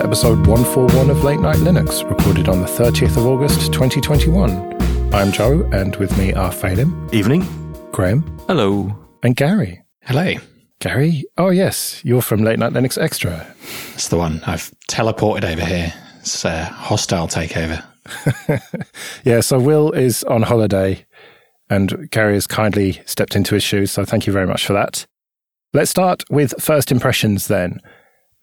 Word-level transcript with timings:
to 0.00 0.06
episode 0.06 0.46
141 0.46 1.10
of 1.10 1.24
Late 1.24 1.40
Night 1.40 1.56
Linux, 1.56 2.08
recorded 2.08 2.48
on 2.48 2.60
the 2.60 2.66
30th 2.66 3.16
of 3.16 3.26
August 3.26 3.72
2021. 3.72 5.12
I'm 5.12 5.30
Joe, 5.30 5.68
and 5.72 5.94
with 5.96 6.16
me 6.16 6.32
are 6.32 6.50
Phelim. 6.50 7.12
Evening. 7.12 7.42
Graham. 7.92 8.22
Hello. 8.46 8.96
And 9.22 9.36
Gary. 9.36 9.82
Hello. 10.02 10.34
Gary? 10.78 11.24
Oh, 11.36 11.50
yes, 11.50 12.00
you're 12.04 12.22
from 12.22 12.42
Late 12.42 12.58
Night 12.58 12.72
Linux 12.72 12.96
Extra. 12.96 13.46
That's 13.90 14.08
the 14.08 14.16
one. 14.16 14.40
I've 14.46 14.72
teleported 14.90 15.44
over 15.44 15.64
here. 15.64 15.92
It's 16.20 16.44
a 16.44 16.64
hostile 16.64 17.28
takeover. 17.28 17.84
yeah, 19.24 19.40
so 19.40 19.58
Will 19.58 19.92
is 19.92 20.24
on 20.24 20.42
holiday, 20.42 21.04
and 21.68 22.10
Gary 22.10 22.34
has 22.34 22.46
kindly 22.46 23.02
stepped 23.04 23.36
into 23.36 23.54
his 23.54 23.62
shoes, 23.62 23.90
so 23.90 24.04
thank 24.04 24.26
you 24.26 24.32
very 24.32 24.46
much 24.46 24.64
for 24.64 24.72
that. 24.72 25.06
Let's 25.74 25.90
start 25.90 26.24
with 26.30 26.54
first 26.58 26.90
impressions 26.90 27.48
then. 27.48 27.80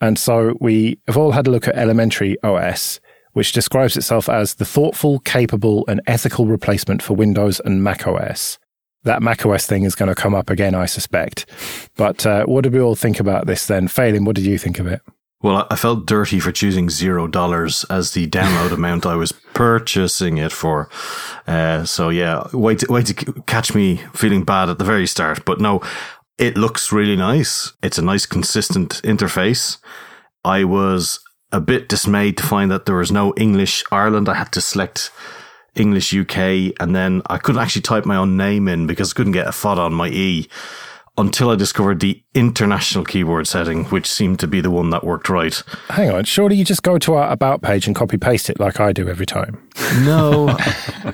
And 0.01 0.17
so 0.17 0.55
we 0.59 0.99
have 1.07 1.17
all 1.17 1.31
had 1.31 1.47
a 1.47 1.51
look 1.51 1.67
at 1.67 1.75
Elementary 1.75 2.37
OS, 2.43 2.99
which 3.33 3.51
describes 3.51 3.97
itself 3.97 4.29
as 4.29 4.55
the 4.55 4.65
thoughtful, 4.65 5.19
capable, 5.19 5.85
and 5.87 6.01
ethical 6.07 6.45
replacement 6.45 7.01
for 7.01 7.15
Windows 7.15 7.59
and 7.65 7.83
Mac 7.83 8.07
OS. 8.07 8.59
That 9.03 9.21
Mac 9.21 9.45
OS 9.45 9.65
thing 9.65 9.83
is 9.83 9.95
going 9.95 10.09
to 10.09 10.15
come 10.15 10.35
up 10.35 10.49
again, 10.49 10.75
I 10.75 10.85
suspect. 10.85 11.45
But 11.95 12.25
uh, 12.25 12.45
what 12.45 12.63
did 12.63 12.73
we 12.73 12.81
all 12.81 12.95
think 12.95 13.19
about 13.19 13.47
this 13.47 13.65
then? 13.65 13.87
Phelim, 13.87 14.25
what 14.25 14.35
did 14.35 14.45
you 14.45 14.57
think 14.57 14.79
of 14.79 14.87
it? 14.87 15.01
Well, 15.39 15.67
I 15.69 15.75
felt 15.75 16.07
dirty 16.07 16.39
for 16.39 16.51
choosing 16.51 16.89
zero 16.89 17.27
dollars 17.27 17.85
as 17.91 18.11
the 18.11 18.27
download 18.27 18.71
amount 18.73 19.05
I 19.05 19.15
was 19.15 19.31
purchasing 19.31 20.37
it 20.37 20.51
for. 20.51 20.89
Uh, 21.45 21.85
so 21.85 22.09
yeah, 22.09 22.47
wait, 22.53 22.79
to, 22.79 22.87
wait 22.89 23.05
to 23.05 23.13
catch 23.43 23.73
me 23.75 23.97
feeling 24.13 24.43
bad 24.43 24.69
at 24.69 24.79
the 24.79 24.83
very 24.83 25.05
start. 25.05 25.45
But 25.45 25.61
no, 25.61 25.81
it 26.37 26.57
looks 26.57 26.91
really 26.91 27.15
nice. 27.15 27.73
It's 27.81 27.97
a 27.97 28.03
nice, 28.03 28.25
consistent 28.25 29.01
interface. 29.03 29.77
I 30.45 30.63
was 30.63 31.19
a 31.51 31.59
bit 31.59 31.89
dismayed 31.89 32.37
to 32.37 32.43
find 32.43 32.69
that 32.71 32.85
there 32.85 32.95
was 32.95 33.11
no 33.11 33.33
English 33.37 33.83
Ireland. 33.91 34.29
I 34.29 34.35
had 34.35 34.51
to 34.53 34.61
select 34.61 35.11
English 35.75 36.13
UK 36.13 36.73
and 36.79 36.95
then 36.95 37.21
I 37.27 37.37
couldn't 37.37 37.61
actually 37.61 37.83
type 37.83 38.05
my 38.05 38.15
own 38.15 38.37
name 38.37 38.67
in 38.67 38.87
because 38.87 39.13
I 39.13 39.15
couldn't 39.15 39.33
get 39.33 39.47
a 39.47 39.51
fada 39.51 39.81
on 39.81 39.93
my 39.93 40.09
E 40.09 40.47
until 41.17 41.49
I 41.49 41.55
discovered 41.55 41.99
the 41.99 42.21
international 42.33 43.03
keyboard 43.03 43.47
setting, 43.47 43.85
which 43.85 44.07
seemed 44.07 44.39
to 44.39 44.47
be 44.47 44.61
the 44.61 44.69
one 44.69 44.91
that 44.91 45.03
worked 45.03 45.29
right. 45.29 45.61
Hang 45.89 46.11
on, 46.11 46.23
surely 46.25 46.55
you 46.55 46.63
just 46.63 46.83
go 46.83 46.97
to 46.99 47.15
our 47.15 47.31
about 47.31 47.61
page 47.61 47.87
and 47.87 47.95
copy 47.95 48.17
paste 48.17 48.49
it 48.49 48.59
like 48.59 48.79
I 48.79 48.93
do 48.93 49.09
every 49.09 49.25
time. 49.25 49.67
No, 50.03 50.45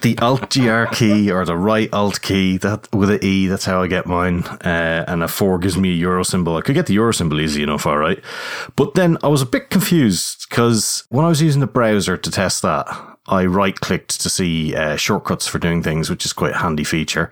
the 0.02 0.18
Alt 0.22 0.50
GR 0.54 0.94
key 0.94 1.32
or 1.32 1.46
the 1.46 1.56
right 1.56 1.92
Alt 1.94 2.22
key 2.22 2.58
that 2.58 2.94
with 2.94 3.10
an 3.10 3.20
E, 3.24 3.48
that's 3.48 3.66
how 3.66 3.82
I 3.82 3.88
get 3.88 4.06
mine. 4.06 4.44
Uh, 4.44 5.06
and 5.08 5.24
a 5.24 5.28
four 5.28 5.58
gives 5.58 5.78
me 5.78 5.92
a 5.92 5.96
euro 5.96 6.24
symbol. 6.24 6.58
I 6.58 6.62
could 6.62 6.76
get 6.76 6.88
the 6.88 6.94
euro 6.94 7.14
symbol 7.14 7.40
easy 7.40 7.64
enough, 7.64 7.86
all 7.86 7.98
right. 7.98 8.22
But 8.76 8.96
then 8.96 9.18
I 9.24 9.28
was 9.28 9.42
a 9.42 9.46
bit 9.48 9.70
confused 9.70 10.48
because 10.50 11.06
when 11.10 11.26
I 11.26 11.30
was 11.30 11.42
using 11.42 11.62
the 11.62 11.68
browser 11.68 12.18
to 12.18 12.32
test 12.32 12.62
that, 12.64 12.88
I 13.28 13.46
right 13.46 13.80
clicked 13.80 14.20
to 14.22 14.30
see 14.30 14.76
uh, 14.76 14.98
shortcuts 14.98 15.48
for 15.48 15.60
doing 15.60 15.82
things, 15.82 16.10
which 16.10 16.26
is 16.26 16.34
quite 16.34 16.52
a 16.56 16.58
handy 16.58 16.84
feature. 16.84 17.32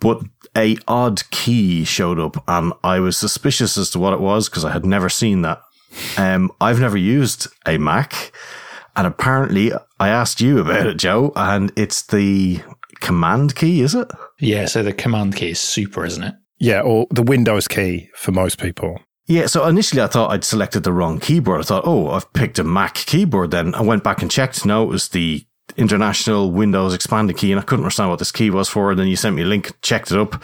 But 0.00 0.22
a 0.56 0.76
odd 0.86 1.28
key 1.30 1.84
showed 1.84 2.18
up 2.18 2.42
and 2.48 2.72
I 2.82 3.00
was 3.00 3.16
suspicious 3.16 3.76
as 3.76 3.90
to 3.90 3.98
what 3.98 4.12
it 4.12 4.20
was 4.20 4.48
because 4.48 4.64
I 4.64 4.72
had 4.72 4.86
never 4.86 5.08
seen 5.08 5.42
that. 5.42 5.60
Um, 6.16 6.50
I've 6.60 6.80
never 6.80 6.96
used 6.96 7.48
a 7.66 7.78
Mac 7.78 8.32
and 8.96 9.06
apparently 9.06 9.72
I 9.98 10.08
asked 10.08 10.40
you 10.40 10.58
about 10.58 10.86
it, 10.86 10.96
Joe, 10.96 11.32
and 11.34 11.72
it's 11.76 12.02
the 12.02 12.60
command 13.00 13.56
key, 13.56 13.80
is 13.80 13.94
it? 13.94 14.10
Yeah. 14.38 14.66
So 14.66 14.82
the 14.82 14.92
command 14.92 15.36
key 15.36 15.50
is 15.50 15.60
super, 15.60 16.04
isn't 16.04 16.22
it? 16.22 16.34
Yeah. 16.58 16.80
Or 16.82 17.06
the 17.10 17.22
Windows 17.22 17.68
key 17.68 18.10
for 18.14 18.32
most 18.32 18.58
people. 18.58 19.00
Yeah, 19.26 19.46
so 19.46 19.66
initially 19.66 20.02
I 20.02 20.06
thought 20.06 20.30
I'd 20.30 20.44
selected 20.44 20.82
the 20.82 20.92
wrong 20.92 21.18
keyboard. 21.18 21.60
I 21.60 21.64
thought, 21.64 21.86
oh, 21.86 22.10
I've 22.10 22.30
picked 22.34 22.58
a 22.58 22.64
Mac 22.64 22.94
keyboard 22.94 23.52
then. 23.52 23.74
I 23.74 23.80
went 23.80 24.04
back 24.04 24.20
and 24.20 24.30
checked. 24.30 24.66
No, 24.66 24.82
it 24.82 24.88
was 24.88 25.08
the 25.08 25.46
international 25.76 26.50
Windows 26.50 26.94
expanded 26.94 27.36
key, 27.36 27.52
and 27.52 27.60
I 27.60 27.64
couldn't 27.64 27.84
understand 27.84 28.10
what 28.10 28.18
this 28.18 28.32
key 28.32 28.50
was 28.50 28.68
for. 28.68 28.90
And 28.90 29.00
then 29.00 29.08
you 29.08 29.16
sent 29.16 29.36
me 29.36 29.42
a 29.42 29.46
link, 29.46 29.72
checked 29.82 30.10
it 30.10 30.18
up. 30.18 30.42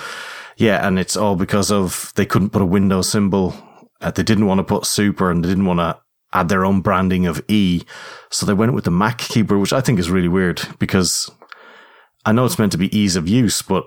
Yeah, 0.57 0.87
and 0.87 0.99
it's 0.99 1.17
all 1.17 1.37
because 1.37 1.71
of 1.71 2.13
they 2.17 2.27
couldn't 2.27 2.51
put 2.51 2.63
a 2.63 2.67
Windows 2.67 3.09
symbol. 3.09 3.55
Uh, 4.01 4.11
they 4.11 4.23
didn't 4.23 4.47
want 4.47 4.59
to 4.59 4.65
put 4.65 4.87
super, 4.87 5.31
and 5.31 5.45
they 5.45 5.49
didn't 5.49 5.67
want 5.67 5.81
to 5.81 5.99
add 6.33 6.49
their 6.49 6.65
own 6.65 6.81
branding 6.81 7.27
of 7.27 7.43
E. 7.49 7.83
So 8.31 8.47
they 8.47 8.55
went 8.55 8.75
with 8.75 8.85
the 8.85 8.91
Mac 8.91 9.19
keyboard, 9.19 9.61
which 9.61 9.73
I 9.73 9.81
think 9.81 9.99
is 9.99 10.11
really 10.11 10.29
weird 10.29 10.63
because 10.79 11.31
I 12.25 12.33
know 12.33 12.45
it's 12.45 12.59
meant 12.59 12.73
to 12.73 12.79
be 12.79 12.97
ease 12.97 13.17
of 13.17 13.29
use, 13.29 13.63
but 13.63 13.85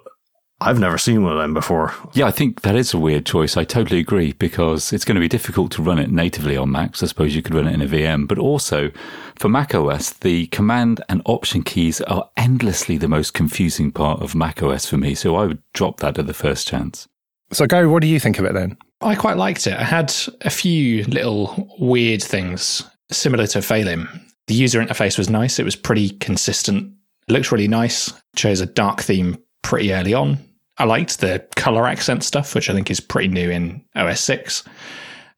I've 0.64 0.80
never 0.80 0.98
seen 0.98 1.24
one 1.24 1.34
of 1.34 1.38
them 1.38 1.54
before. 1.54 1.94
Yeah, 2.14 2.26
I 2.26 2.32
think 2.32 2.62
that 2.62 2.76
is 2.76 2.94
a 2.94 2.98
weird 2.98 3.26
choice. 3.26 3.58
I 3.58 3.66
totally 3.66 4.00
agree 4.00 4.34
because 4.34 4.94
it's 4.94 5.04
going 5.04 5.16
to 5.16 5.22
be 5.22 5.28
difficult 5.28 5.72
to 5.74 5.82
run 5.82 6.00
it 6.00 6.10
natively 6.10 6.56
on 6.56 6.72
Macs. 6.72 7.04
I 7.04 7.08
suppose 7.08 7.36
you 7.36 7.42
could 7.42 7.54
run 7.54 7.68
it 7.68 7.74
in 7.74 7.82
a 7.82 7.86
VM, 7.86 8.28
but 8.28 8.40
also 8.40 8.92
for 9.36 9.50
Mac 9.50 9.76
OS, 9.76 10.12
the 10.12 10.48
command 10.48 11.04
and 11.10 11.22
option 11.26 11.64
keys 11.64 12.00
are 12.02 12.30
endlessly 12.38 12.98
the 12.98 13.10
most 13.10 13.34
confusing 13.34 13.92
part 13.92 14.22
of 14.22 14.36
Mac 14.36 14.64
OS 14.64 14.86
for 14.86 14.98
me. 14.98 15.16
So 15.16 15.36
I 15.36 15.46
would 15.46 15.62
drop 15.74 16.00
that 16.00 16.18
at 16.18 16.28
the 16.28 16.34
first 16.34 16.68
chance. 16.68 17.08
So, 17.52 17.68
Gary, 17.68 17.88
what 17.88 18.02
do 18.02 18.08
you 18.08 18.20
think 18.20 18.40
of 18.40 18.46
it 18.46 18.54
then? 18.54 18.78
I 19.02 19.16
quite 19.16 19.38
liked 19.38 19.68
it. 19.68 19.78
I 19.78 19.84
had 19.84 20.14
a 20.42 20.50
few 20.50 21.04
little 21.06 21.76
weird 21.78 22.24
things 22.24 22.84
similar 23.12 23.48
to 23.48 23.60
Phelim. 23.60 24.08
The 24.48 24.56
user 24.56 24.82
interface 24.82 25.18
was 25.18 25.30
nice. 25.30 25.60
It 25.60 25.66
was 25.66 25.76
pretty 25.76 26.12
consistent. 26.12 26.94
It 27.28 27.34
looked 27.34 27.52
really 27.52 27.68
nice. 27.68 28.14
Chose 28.36 28.62
a 28.62 28.66
dark 28.66 29.02
theme 29.02 29.38
pretty 29.62 29.94
early 29.94 30.14
on. 30.14 30.38
I 30.78 30.86
liked 30.86 31.20
the 31.20 31.46
color 31.56 31.88
accent 31.88 32.24
stuff, 32.24 32.56
which 32.56 32.70
I 32.70 32.74
think 32.74 32.90
is 32.90 33.00
pretty 33.00 33.28
new 33.28 33.50
in 33.50 33.84
OS 33.96 34.22
6. 34.22 34.64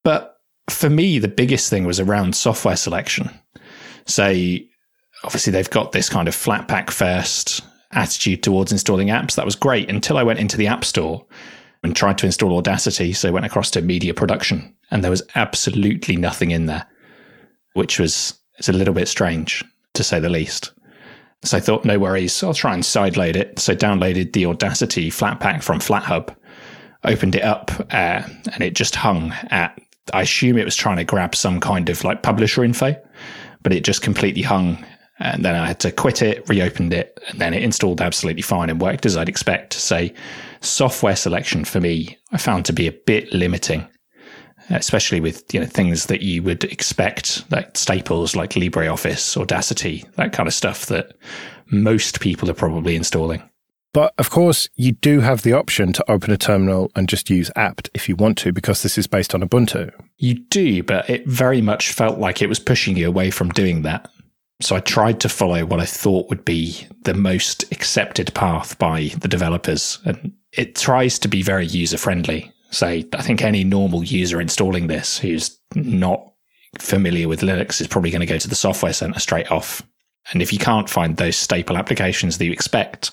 But 0.03 0.40
for 0.69 0.90
me, 0.90 1.19
the 1.19 1.28
biggest 1.28 1.69
thing 1.69 1.85
was 1.85 2.00
around 2.00 2.35
software 2.35 2.78
selection. 2.78 3.29
So 4.06 4.34
obviously 5.23 5.51
they've 5.51 5.69
got 5.69 5.91
this 5.91 6.09
kind 6.09 6.28
of 6.28 6.35
Flatpak 6.35 6.90
first 6.90 7.62
attitude 7.91 8.44
towards 8.44 8.72
installing 8.72 9.09
apps. 9.09 9.35
That 9.35 9.46
was 9.46 9.56
great 9.56 9.90
until 9.90 10.18
I 10.18 10.23
went 10.23 10.40
into 10.40 10.57
the 10.57 10.68
App 10.68 10.85
Store 10.85 11.25
and 11.84 11.96
tried 11.96 12.17
to 12.19 12.25
install 12.25 12.57
Audacity. 12.57 13.13
So 13.13 13.29
I 13.29 13.31
went 13.31 13.46
across 13.46 13.72
to 13.72 13.81
media 13.81 14.13
production 14.13 14.73
and 14.91 15.03
there 15.03 15.12
was 15.12 15.23
absolutely 15.35 16.16
nothing 16.16 16.52
in 16.52 16.66
there, 16.66 16.85
which 17.73 18.00
was 18.00 18.40
it's 18.57 18.69
a 18.69 18.73
little 18.73 18.94
bit 18.94 19.07
strange 19.07 19.63
to 19.94 20.03
say 20.03 20.19
the 20.19 20.29
least. 20.29 20.72
So 21.44 21.57
I 21.57 21.59
thought, 21.59 21.85
no 21.85 22.00
worries, 22.00 22.41
I'll 22.44 22.53
try 22.53 22.73
and 22.73 22.84
sideload 22.84 23.35
it. 23.35 23.59
So 23.59 23.75
downloaded 23.75 24.34
the 24.34 24.46
Audacity 24.47 25.12
Flatpak 25.12 25.62
from 25.62 25.79
FlatHub, 25.79 26.35
opened 27.03 27.35
it 27.35 27.44
up, 27.44 27.72
uh, 27.91 28.23
and 28.53 28.63
it 28.63 28.73
just 28.73 28.96
hung 28.96 29.31
at. 29.50 29.79
I 30.13 30.22
assume 30.22 30.57
it 30.57 30.66
was 30.66 30.75
trying 30.75 30.97
to 30.97 31.03
grab 31.03 31.35
some 31.35 31.59
kind 31.59 31.90
of 31.90 32.03
like 32.03 32.23
publisher 32.23 32.63
info, 32.63 32.96
but 33.63 33.73
it 33.73 33.84
just 33.84 34.01
completely 34.01 34.41
hung. 34.41 34.84
And 35.19 35.46
then 35.46 35.56
I 35.56 35.66
had 35.66 35.79
to 35.81 35.91
quit 35.91 36.22
it, 36.22 36.47
reopened 36.50 36.94
it, 36.94 37.19
and 37.29 37.40
then 37.40 37.53
it 37.53 37.63
installed 37.63 38.02
absolutely 38.02 38.41
fine 38.41 38.69
and 38.69 38.81
worked 38.81 39.06
as 39.06 39.16
I'd 39.16 39.29
expect. 39.29 39.73
So 39.73 40.09
software 40.62 41.16
selection 41.16 41.63
for 41.63 41.79
me, 41.79 42.17
I 42.31 42.38
found 42.38 42.66
to 42.66 42.73
be 42.73 42.88
a 42.88 42.91
bit 42.91 43.31
limiting 43.34 43.88
especially 44.70 45.20
with 45.20 45.53
you 45.53 45.59
know 45.59 45.66
things 45.66 46.08
that 46.08 46.22
you 46.22 46.44
would 46.44 46.64
expect, 46.66 47.44
like 47.52 47.78
staples 47.78 48.36
like 48.36 48.52
LibreOffice, 48.52 49.38
Audacity, 49.38 50.03
that 50.16 50.34
kind 50.34 50.48
of 50.48 50.53
stuff 50.53 50.86
that 50.88 51.16
most 51.68 52.20
people 52.20 52.50
are 52.50 52.56
probably 52.56 52.96
installing. 52.96 53.42
But 53.94 54.14
of 54.18 54.30
course, 54.30 54.68
you 54.76 54.92
do 54.92 55.22
have 55.22 55.44
the 55.44 55.53
option 55.53 55.94
to 55.94 56.12
open 56.12 56.30
a 56.31 56.38
terminal 56.38 56.92
and 56.98 57.08
just 57.08 57.30
use 57.30 57.50
apt 57.56 57.90
if 57.94 58.09
you 58.09 58.18
want 58.18 58.38
to, 58.40 58.52
because 58.52 58.84
this 58.84 58.98
is 58.98 59.08
based 59.08 59.34
on 59.34 59.42
Ubuntu. 59.42 59.90
You 60.18 60.34
do, 60.34 60.84
but 60.84 61.09
it 61.09 61.26
very 61.26 61.62
much 61.62 61.94
felt 61.94 62.20
like 62.20 62.42
it 62.42 62.50
was 62.50 62.59
pushing 62.59 62.97
you 62.97 63.08
away 63.08 63.32
from 63.32 63.50
doing 63.52 63.84
that. 63.84 64.12
So 64.62 64.76
I 64.76 64.82
tried 64.82 65.22
to 65.22 65.30
follow 65.30 65.66
what 65.66 65.80
I 65.80 65.86
thought 65.86 66.30
would 66.30 66.44
be 66.44 66.88
the 67.03 67.14
most 67.14 67.64
accepted 67.72 68.34
path 68.34 68.78
by 68.78 69.12
the 69.17 69.29
developers. 69.29 70.00
And 70.06 70.34
it 70.52 70.76
tries 70.76 71.17
to 71.20 71.29
be 71.29 71.41
very 71.41 71.66
user 71.66 71.97
friendly. 71.97 72.52
So 72.76 72.88
I 72.88 73.22
think 73.22 73.42
any 73.42 73.64
normal 73.64 74.04
user 74.04 74.42
installing 74.42 74.88
this 74.88 75.18
who's 75.18 75.58
not 75.76 76.22
familiar 76.78 77.30
with 77.30 77.40
Linux 77.40 77.80
is 77.80 77.88
probably 77.88 78.12
going 78.12 78.20
to 78.20 78.26
go 78.26 78.38
to 78.38 78.50
the 78.50 78.56
software 78.56 78.92
center 78.92 79.18
straight 79.18 79.50
off. 79.50 79.82
And 80.34 80.42
if 80.42 80.52
you 80.52 80.60
can't 80.60 80.90
find 80.90 81.16
those 81.16 81.38
staple 81.38 81.78
applications 81.78 82.38
that 82.38 82.44
you 82.44 82.52
expect, 82.52 83.12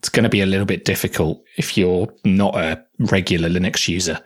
it's 0.00 0.10
going 0.10 0.24
to 0.24 0.28
be 0.28 0.42
a 0.42 0.46
little 0.46 0.66
bit 0.66 0.84
difficult 0.84 1.42
if 1.56 1.78
you're 1.78 2.12
not 2.26 2.54
a 2.56 2.84
regular 2.98 3.48
Linux 3.48 3.88
user 3.88 4.20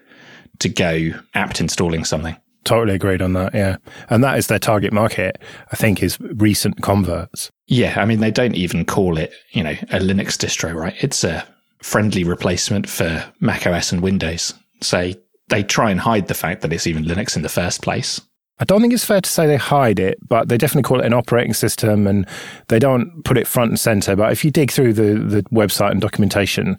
to 0.58 0.68
go 0.68 1.10
apt 1.34 1.60
installing 1.60 2.04
something. 2.04 2.36
Totally 2.64 2.96
agreed 2.96 3.22
on 3.22 3.34
that. 3.34 3.54
Yeah. 3.54 3.76
And 4.10 4.24
that 4.24 4.38
is 4.38 4.48
their 4.48 4.58
target 4.58 4.92
market, 4.92 5.40
I 5.70 5.76
think, 5.76 6.02
is 6.02 6.18
recent 6.18 6.82
converts. 6.82 7.48
Yeah. 7.68 7.94
I 7.96 8.06
mean, 8.06 8.18
they 8.18 8.32
don't 8.32 8.56
even 8.56 8.84
call 8.84 9.18
it, 9.18 9.32
you 9.52 9.62
know, 9.62 9.76
a 9.92 10.00
Linux 10.00 10.36
distro, 10.36 10.74
right? 10.74 10.96
It's 10.98 11.22
a 11.22 11.46
friendly 11.80 12.24
replacement 12.24 12.88
for 12.88 13.24
Mac 13.38 13.68
OS 13.68 13.92
and 13.92 14.02
Windows 14.02 14.52
say 14.80 15.16
they 15.48 15.62
try 15.62 15.90
and 15.90 16.00
hide 16.00 16.28
the 16.28 16.34
fact 16.34 16.62
that 16.62 16.72
it's 16.72 16.86
even 16.86 17.04
Linux 17.04 17.36
in 17.36 17.42
the 17.42 17.48
first 17.48 17.82
place. 17.82 18.20
I 18.58 18.64
don't 18.64 18.80
think 18.80 18.92
it's 18.92 19.04
fair 19.04 19.20
to 19.20 19.28
say 19.28 19.46
they 19.46 19.56
hide 19.56 19.98
it, 19.98 20.16
but 20.28 20.48
they 20.48 20.56
definitely 20.56 20.84
call 20.84 21.00
it 21.00 21.06
an 21.06 21.12
operating 21.12 21.54
system 21.54 22.06
and 22.06 22.26
they 22.68 22.78
don't 22.78 23.24
put 23.24 23.36
it 23.36 23.48
front 23.48 23.70
and 23.70 23.80
center. 23.80 24.14
But 24.14 24.30
if 24.30 24.44
you 24.44 24.50
dig 24.50 24.70
through 24.70 24.92
the, 24.92 25.14
the 25.14 25.42
website 25.52 25.90
and 25.90 26.00
documentation, 26.00 26.76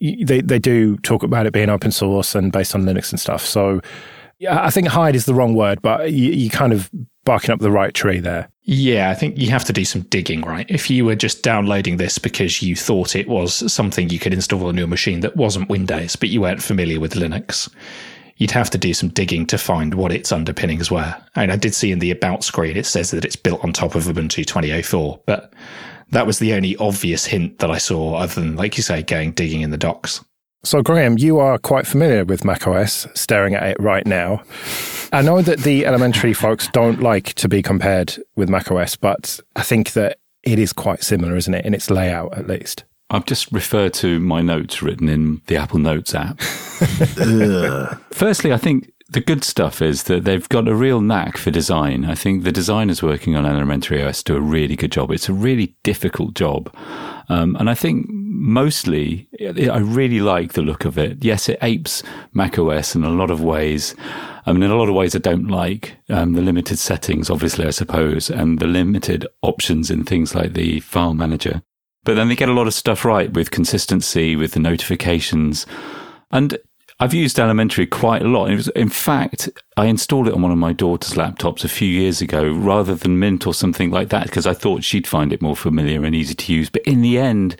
they, 0.00 0.40
they 0.40 0.58
do 0.58 0.96
talk 0.98 1.22
about 1.22 1.46
it 1.46 1.52
being 1.52 1.68
open 1.68 1.92
source 1.92 2.34
and 2.34 2.50
based 2.50 2.74
on 2.74 2.82
Linux 2.82 3.12
and 3.12 3.20
stuff. 3.20 3.46
So 3.46 3.80
Yeah, 4.38 4.62
I 4.62 4.70
think 4.70 4.88
hide 4.88 5.16
is 5.16 5.24
the 5.24 5.34
wrong 5.34 5.54
word, 5.54 5.80
but 5.80 6.12
you, 6.12 6.32
you 6.32 6.50
kind 6.50 6.72
of 6.72 6.90
barking 7.26 7.50
up 7.50 7.60
the 7.60 7.70
right 7.70 7.92
tree 7.92 8.20
there. 8.20 8.48
Yeah, 8.62 9.10
I 9.10 9.14
think 9.14 9.36
you 9.36 9.50
have 9.50 9.64
to 9.64 9.72
do 9.72 9.84
some 9.84 10.02
digging, 10.02 10.40
right? 10.40 10.64
If 10.70 10.88
you 10.88 11.04
were 11.04 11.14
just 11.14 11.42
downloading 11.42 11.98
this 11.98 12.18
because 12.18 12.62
you 12.62 12.74
thought 12.74 13.14
it 13.14 13.28
was 13.28 13.70
something 13.70 14.08
you 14.08 14.18
could 14.18 14.32
install 14.32 14.66
on 14.66 14.78
your 14.78 14.86
machine 14.86 15.20
that 15.20 15.36
wasn't 15.36 15.68
Windows, 15.68 16.16
but 16.16 16.30
you 16.30 16.40
weren't 16.40 16.62
familiar 16.62 16.98
with 16.98 17.12
Linux, 17.12 17.70
you'd 18.38 18.50
have 18.52 18.70
to 18.70 18.78
do 18.78 18.94
some 18.94 19.10
digging 19.10 19.46
to 19.46 19.58
find 19.58 19.94
what 19.94 20.12
its 20.12 20.32
underpinnings 20.32 20.90
were. 20.90 21.14
And 21.34 21.52
I 21.52 21.56
did 21.56 21.74
see 21.74 21.92
in 21.92 21.98
the 21.98 22.10
About 22.10 22.42
screen, 22.42 22.76
it 22.76 22.86
says 22.86 23.10
that 23.10 23.24
it's 23.24 23.36
built 23.36 23.62
on 23.62 23.72
top 23.72 23.94
of 23.94 24.04
Ubuntu 24.04 24.46
2004, 24.46 25.20
but 25.26 25.52
that 26.10 26.26
was 26.26 26.38
the 26.38 26.54
only 26.54 26.76
obvious 26.76 27.26
hint 27.26 27.58
that 27.58 27.70
I 27.70 27.78
saw, 27.78 28.14
other 28.14 28.40
than, 28.40 28.56
like 28.56 28.76
you 28.76 28.82
say, 28.82 29.02
going 29.02 29.32
digging 29.32 29.60
in 29.60 29.70
the 29.70 29.76
docs. 29.76 30.24
So, 30.64 30.82
Graham, 30.82 31.16
you 31.18 31.38
are 31.38 31.58
quite 31.58 31.86
familiar 31.86 32.24
with 32.24 32.44
macOS, 32.44 33.06
staring 33.14 33.54
at 33.54 33.62
it 33.62 33.76
right 33.78 34.06
now. 34.06 34.42
I 35.12 35.22
know 35.22 35.40
that 35.42 35.60
the 35.60 35.86
elementary 35.86 36.32
folks 36.44 36.68
don't 36.68 37.00
like 37.00 37.34
to 37.34 37.48
be 37.48 37.62
compared 37.62 38.16
with 38.34 38.48
macOS, 38.48 38.96
but 38.96 39.38
I 39.54 39.62
think 39.62 39.92
that 39.92 40.18
it 40.42 40.58
is 40.58 40.72
quite 40.72 41.02
similar, 41.02 41.36
isn't 41.36 41.54
it, 41.54 41.64
in 41.64 41.74
its 41.74 41.90
layout 41.90 42.36
at 42.36 42.46
least? 42.46 42.84
I've 43.10 43.26
just 43.26 43.52
referred 43.52 43.94
to 43.94 44.18
my 44.18 44.40
notes 44.40 44.82
written 44.82 45.08
in 45.08 45.40
the 45.46 45.56
Apple 45.56 45.78
Notes 45.78 46.14
app. 46.14 46.40
Firstly, 48.10 48.52
I 48.52 48.56
think 48.56 48.90
the 49.08 49.20
good 49.20 49.44
stuff 49.44 49.80
is 49.80 50.04
that 50.04 50.24
they've 50.24 50.48
got 50.48 50.66
a 50.66 50.74
real 50.74 51.00
knack 51.00 51.36
for 51.36 51.50
design. 51.50 52.04
I 52.04 52.16
think 52.16 52.42
the 52.42 52.50
designers 52.50 53.02
working 53.02 53.36
on 53.36 53.46
Elementary 53.46 54.02
OS 54.02 54.22
do 54.22 54.36
a 54.36 54.40
really 54.40 54.74
good 54.74 54.90
job. 54.90 55.12
It's 55.12 55.28
a 55.28 55.32
really 55.32 55.76
difficult 55.84 56.34
job. 56.34 56.74
Um, 57.28 57.56
and 57.56 57.70
I 57.70 57.74
think 57.74 58.06
mostly 58.08 59.28
I 59.40 59.78
really 59.78 60.20
like 60.20 60.54
the 60.54 60.62
look 60.62 60.84
of 60.84 60.98
it. 60.98 61.24
Yes, 61.24 61.48
it 61.48 61.58
apes 61.62 62.02
Mac 62.32 62.58
OS 62.58 62.96
in 62.96 63.04
a 63.04 63.10
lot 63.10 63.30
of 63.30 63.40
ways. 63.40 63.94
I 64.44 64.52
mean, 64.52 64.64
in 64.64 64.70
a 64.70 64.76
lot 64.76 64.88
of 64.88 64.94
ways, 64.94 65.14
I 65.14 65.20
don't 65.20 65.48
like 65.48 65.96
um, 66.08 66.32
the 66.32 66.42
limited 66.42 66.78
settings, 66.78 67.30
obviously, 67.30 67.66
I 67.66 67.70
suppose, 67.70 68.28
and 68.28 68.58
the 68.58 68.66
limited 68.66 69.26
options 69.42 69.90
in 69.90 70.04
things 70.04 70.34
like 70.34 70.54
the 70.54 70.80
file 70.80 71.14
manager. 71.14 71.62
But 72.04 72.14
then 72.14 72.28
they 72.28 72.36
get 72.36 72.48
a 72.48 72.54
lot 72.54 72.68
of 72.68 72.74
stuff 72.74 73.04
right 73.04 73.32
with 73.32 73.50
consistency, 73.50 74.36
with 74.36 74.52
the 74.52 74.60
notifications. 74.60 75.66
And 76.30 76.58
I've 76.98 77.12
used 77.12 77.38
Elementary 77.38 77.86
quite 77.86 78.22
a 78.22 78.28
lot. 78.28 78.50
Was, 78.50 78.68
in 78.68 78.88
fact, 78.88 79.50
I 79.76 79.86
installed 79.86 80.28
it 80.28 80.34
on 80.34 80.40
one 80.40 80.52
of 80.52 80.56
my 80.56 80.72
daughter's 80.72 81.12
laptops 81.12 81.62
a 81.62 81.68
few 81.68 81.88
years 81.88 82.22
ago 82.22 82.50
rather 82.50 82.94
than 82.94 83.18
Mint 83.18 83.46
or 83.46 83.52
something 83.52 83.90
like 83.90 84.08
that 84.08 84.24
because 84.24 84.46
I 84.46 84.54
thought 84.54 84.82
she'd 84.82 85.06
find 85.06 85.32
it 85.32 85.42
more 85.42 85.56
familiar 85.56 86.04
and 86.04 86.14
easy 86.14 86.34
to 86.34 86.52
use. 86.54 86.70
But 86.70 86.82
in 86.82 87.02
the 87.02 87.18
end, 87.18 87.56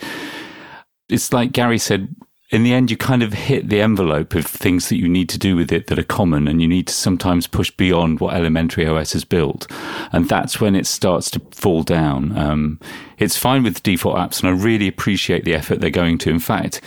it's 1.11 1.35
like 1.35 1.53
Gary 1.53 1.79
said, 1.79 2.09
in 2.50 2.62
the 2.62 2.73
end, 2.73 2.91
you 2.91 2.97
kind 2.97 3.23
of 3.23 3.33
hit 3.33 3.69
the 3.69 3.81
envelope 3.81 4.35
of 4.35 4.47
things 4.47 4.88
that 4.88 4.97
you 4.97 5.09
need 5.09 5.29
to 5.31 5.39
do 5.39 5.56
with 5.56 5.73
it 5.73 5.89
that 5.89 5.99
are 5.99 6.05
common, 6.05 6.47
and 6.47 6.62
you 6.62 6.69
need 6.69 6.87
to 6.87 6.94
sometimes 6.94 7.49
push 7.49 7.73
beyond 7.73 8.21
what 8.21 8.35
Elementary 8.35 8.87
OS 8.87 9.15
has 9.15 9.25
built. 9.25 9.71
And 10.12 10.29
that's 10.29 10.61
when 10.61 10.77
it 10.77 10.87
starts 10.87 11.29
to 11.32 11.41
fall 11.50 11.82
down. 11.82 12.39
Um, 12.39 12.81
it's 13.19 13.37
fine 13.37 13.65
with 13.65 13.82
default 13.82 14.17
apps, 14.17 14.41
and 14.41 14.49
I 14.49 14.53
really 14.53 14.87
appreciate 14.87 15.44
the 15.44 15.55
effort 15.55 15.81
they're 15.81 15.91
going 15.91 16.19
to. 16.19 16.31
In 16.31 16.39
fact, 16.39 16.81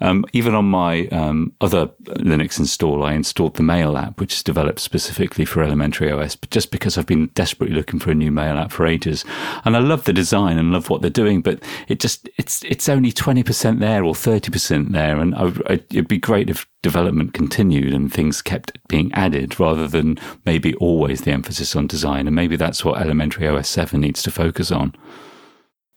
um, 0.00 0.24
even 0.32 0.54
on 0.54 0.66
my 0.66 1.06
um, 1.08 1.52
other 1.60 1.86
Linux 2.04 2.58
install, 2.58 3.04
I 3.04 3.14
installed 3.14 3.56
the 3.56 3.62
Mail 3.62 3.96
app, 3.96 4.20
which 4.20 4.34
is 4.34 4.42
developed 4.42 4.80
specifically 4.80 5.44
for 5.44 5.62
Elementary 5.62 6.10
OS, 6.10 6.36
but 6.36 6.50
just 6.50 6.70
because 6.70 6.98
I've 6.98 7.06
been 7.06 7.26
desperately 7.34 7.74
looking 7.74 7.98
for 7.98 8.10
a 8.10 8.14
new 8.14 8.30
Mail 8.30 8.58
app 8.58 8.72
for 8.72 8.86
ages, 8.86 9.24
and 9.64 9.76
I 9.76 9.80
love 9.80 10.04
the 10.04 10.12
design 10.12 10.58
and 10.58 10.72
love 10.72 10.90
what 10.90 11.00
they're 11.00 11.10
doing, 11.10 11.42
but 11.42 11.62
it 11.88 12.00
just 12.00 12.28
it's 12.36 12.62
it's 12.64 12.88
only 12.88 13.12
twenty 13.12 13.42
percent 13.42 13.80
there 13.80 14.04
or 14.04 14.14
thirty 14.14 14.50
percent 14.50 14.92
there, 14.92 15.18
and 15.18 15.34
I, 15.34 15.52
I, 15.66 15.72
it'd 15.90 16.08
be 16.08 16.18
great 16.18 16.50
if 16.50 16.66
development 16.82 17.34
continued 17.34 17.92
and 17.92 18.12
things 18.12 18.42
kept 18.42 18.78
being 18.88 19.12
added 19.12 19.58
rather 19.58 19.88
than 19.88 20.18
maybe 20.44 20.74
always 20.76 21.22
the 21.22 21.32
emphasis 21.32 21.74
on 21.74 21.86
design, 21.86 22.26
and 22.26 22.36
maybe 22.36 22.56
that's 22.56 22.84
what 22.84 23.00
Elementary 23.00 23.48
OS 23.48 23.68
seven 23.68 24.00
needs 24.00 24.22
to 24.22 24.30
focus 24.30 24.70
on. 24.70 24.94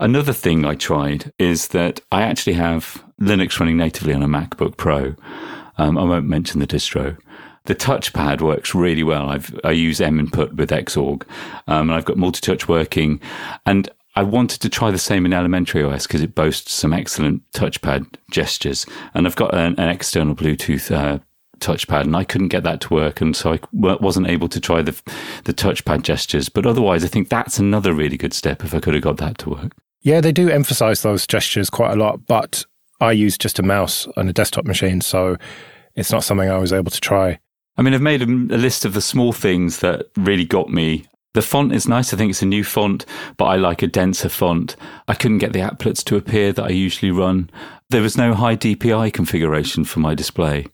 Another 0.02 0.32
thing 0.32 0.64
I 0.64 0.76
tried 0.76 1.34
is 1.38 1.70
that 1.70 2.00
I 2.10 2.22
actually 2.22 2.54
have 2.54 3.04
Linux 3.20 3.60
running 3.60 3.76
natively 3.76 4.14
on 4.14 4.24
a 4.24 4.28
MacBook 4.28 4.78
Pro. 4.78 5.14
Um, 5.78 5.98
I 5.98 6.04
won't 6.04 6.26
mention 6.26 6.62
the 6.62 6.68
distro. 6.68 7.18
The 7.66 7.76
touchpad 7.76 8.40
works 8.40 8.74
really 8.74 9.04
well. 9.04 9.30
I've, 9.30 9.60
I 9.66 9.72
use 9.72 10.00
M 10.00 10.18
input 10.18 10.54
with 10.54 10.70
Xorg, 10.70 11.24
um, 11.68 11.90
and 11.90 11.92
I've 11.92 12.06
got 12.06 12.16
multi-touch 12.16 12.70
working. 12.70 13.20
And 13.66 13.90
I 14.16 14.24
wanted 14.24 14.62
to 14.62 14.70
try 14.70 14.90
the 14.90 14.98
same 14.98 15.26
in 15.26 15.34
Elementary 15.34 15.84
OS 15.84 16.08
because 16.08 16.22
it 16.22 16.34
boasts 16.34 16.72
some 16.72 16.94
excellent 16.94 17.44
touchpad 17.52 18.16
gestures. 18.32 18.86
And 19.14 19.28
I've 19.28 19.36
got 19.36 19.54
an, 19.54 19.78
an 19.78 19.90
external 19.90 20.34
Bluetooth 20.34 20.96
uh, 20.96 21.20
touchpad, 21.60 22.04
and 22.04 22.16
I 22.16 22.24
couldn't 22.24 22.48
get 22.48 22.64
that 22.64 22.80
to 22.82 22.94
work, 22.94 23.20
and 23.20 23.36
so 23.36 23.52
I 23.52 23.60
wasn't 23.74 24.28
able 24.28 24.48
to 24.48 24.62
try 24.62 24.82
the 24.82 25.00
the 25.44 25.54
touchpad 25.54 26.04
gestures. 26.04 26.48
But 26.48 26.66
otherwise, 26.66 27.04
I 27.04 27.10
think 27.10 27.28
that's 27.28 27.60
another 27.60 27.94
really 27.94 28.18
good 28.18 28.34
step 28.34 28.64
if 28.64 28.74
I 28.74 28.80
could 28.80 28.94
have 28.94 29.04
got 29.04 29.18
that 29.18 29.38
to 29.40 29.50
work. 29.50 29.76
Yeah, 30.02 30.22
they 30.22 30.32
do 30.32 30.50
emphasize 30.50 31.02
those 31.02 31.28
gestures 31.28 31.70
quite 31.70 31.92
a 31.92 31.96
lot, 31.96 32.26
but 32.26 32.66
I 33.02 33.12
use 33.12 33.38
just 33.38 33.60
a 33.60 33.64
mouse 33.64 34.08
on 34.16 34.30
a 34.30 34.34
desktop 34.34 34.66
machine, 34.66 35.02
so 35.02 35.38
it's 35.96 36.12
not 36.12 36.24
something 36.24 36.50
I 36.50 36.58
was 36.58 36.74
able 36.74 36.92
to 36.92 37.02
try. 37.02 37.40
I 37.78 37.82
mean, 37.82 37.94
I've 37.94 38.02
made 38.02 38.22
a, 38.22 38.26
a 38.26 38.60
list 38.60 38.86
of 38.86 38.94
the 38.94 39.02
small 39.02 39.34
things 39.34 39.80
that 39.80 40.08
really 40.18 40.46
got 40.46 40.70
me. 40.70 41.06
The 41.34 41.42
font 41.42 41.74
is 41.74 41.88
nice. 41.88 42.14
I 42.14 42.18
think 42.18 42.32
it's 42.32 42.42
a 42.42 42.46
new 42.46 42.64
font, 42.64 43.06
but 43.38 43.46
I 43.46 43.56
like 43.56 43.82
a 43.82 43.88
denser 43.88 44.30
font. 44.30 44.76
I 45.08 45.14
couldn't 45.14 45.38
get 45.38 45.54
the 45.54 45.60
applets 45.60 46.04
to 46.06 46.16
appear 46.16 46.52
that 46.54 46.66
I 46.66 46.70
usually 46.70 47.12
run. 47.12 47.50
There 47.90 48.02
was 48.02 48.18
no 48.18 48.34
high 48.34 48.56
DPI 48.56 49.14
configuration 49.14 49.84
for 49.86 50.00
my 50.00 50.16
display 50.16 50.66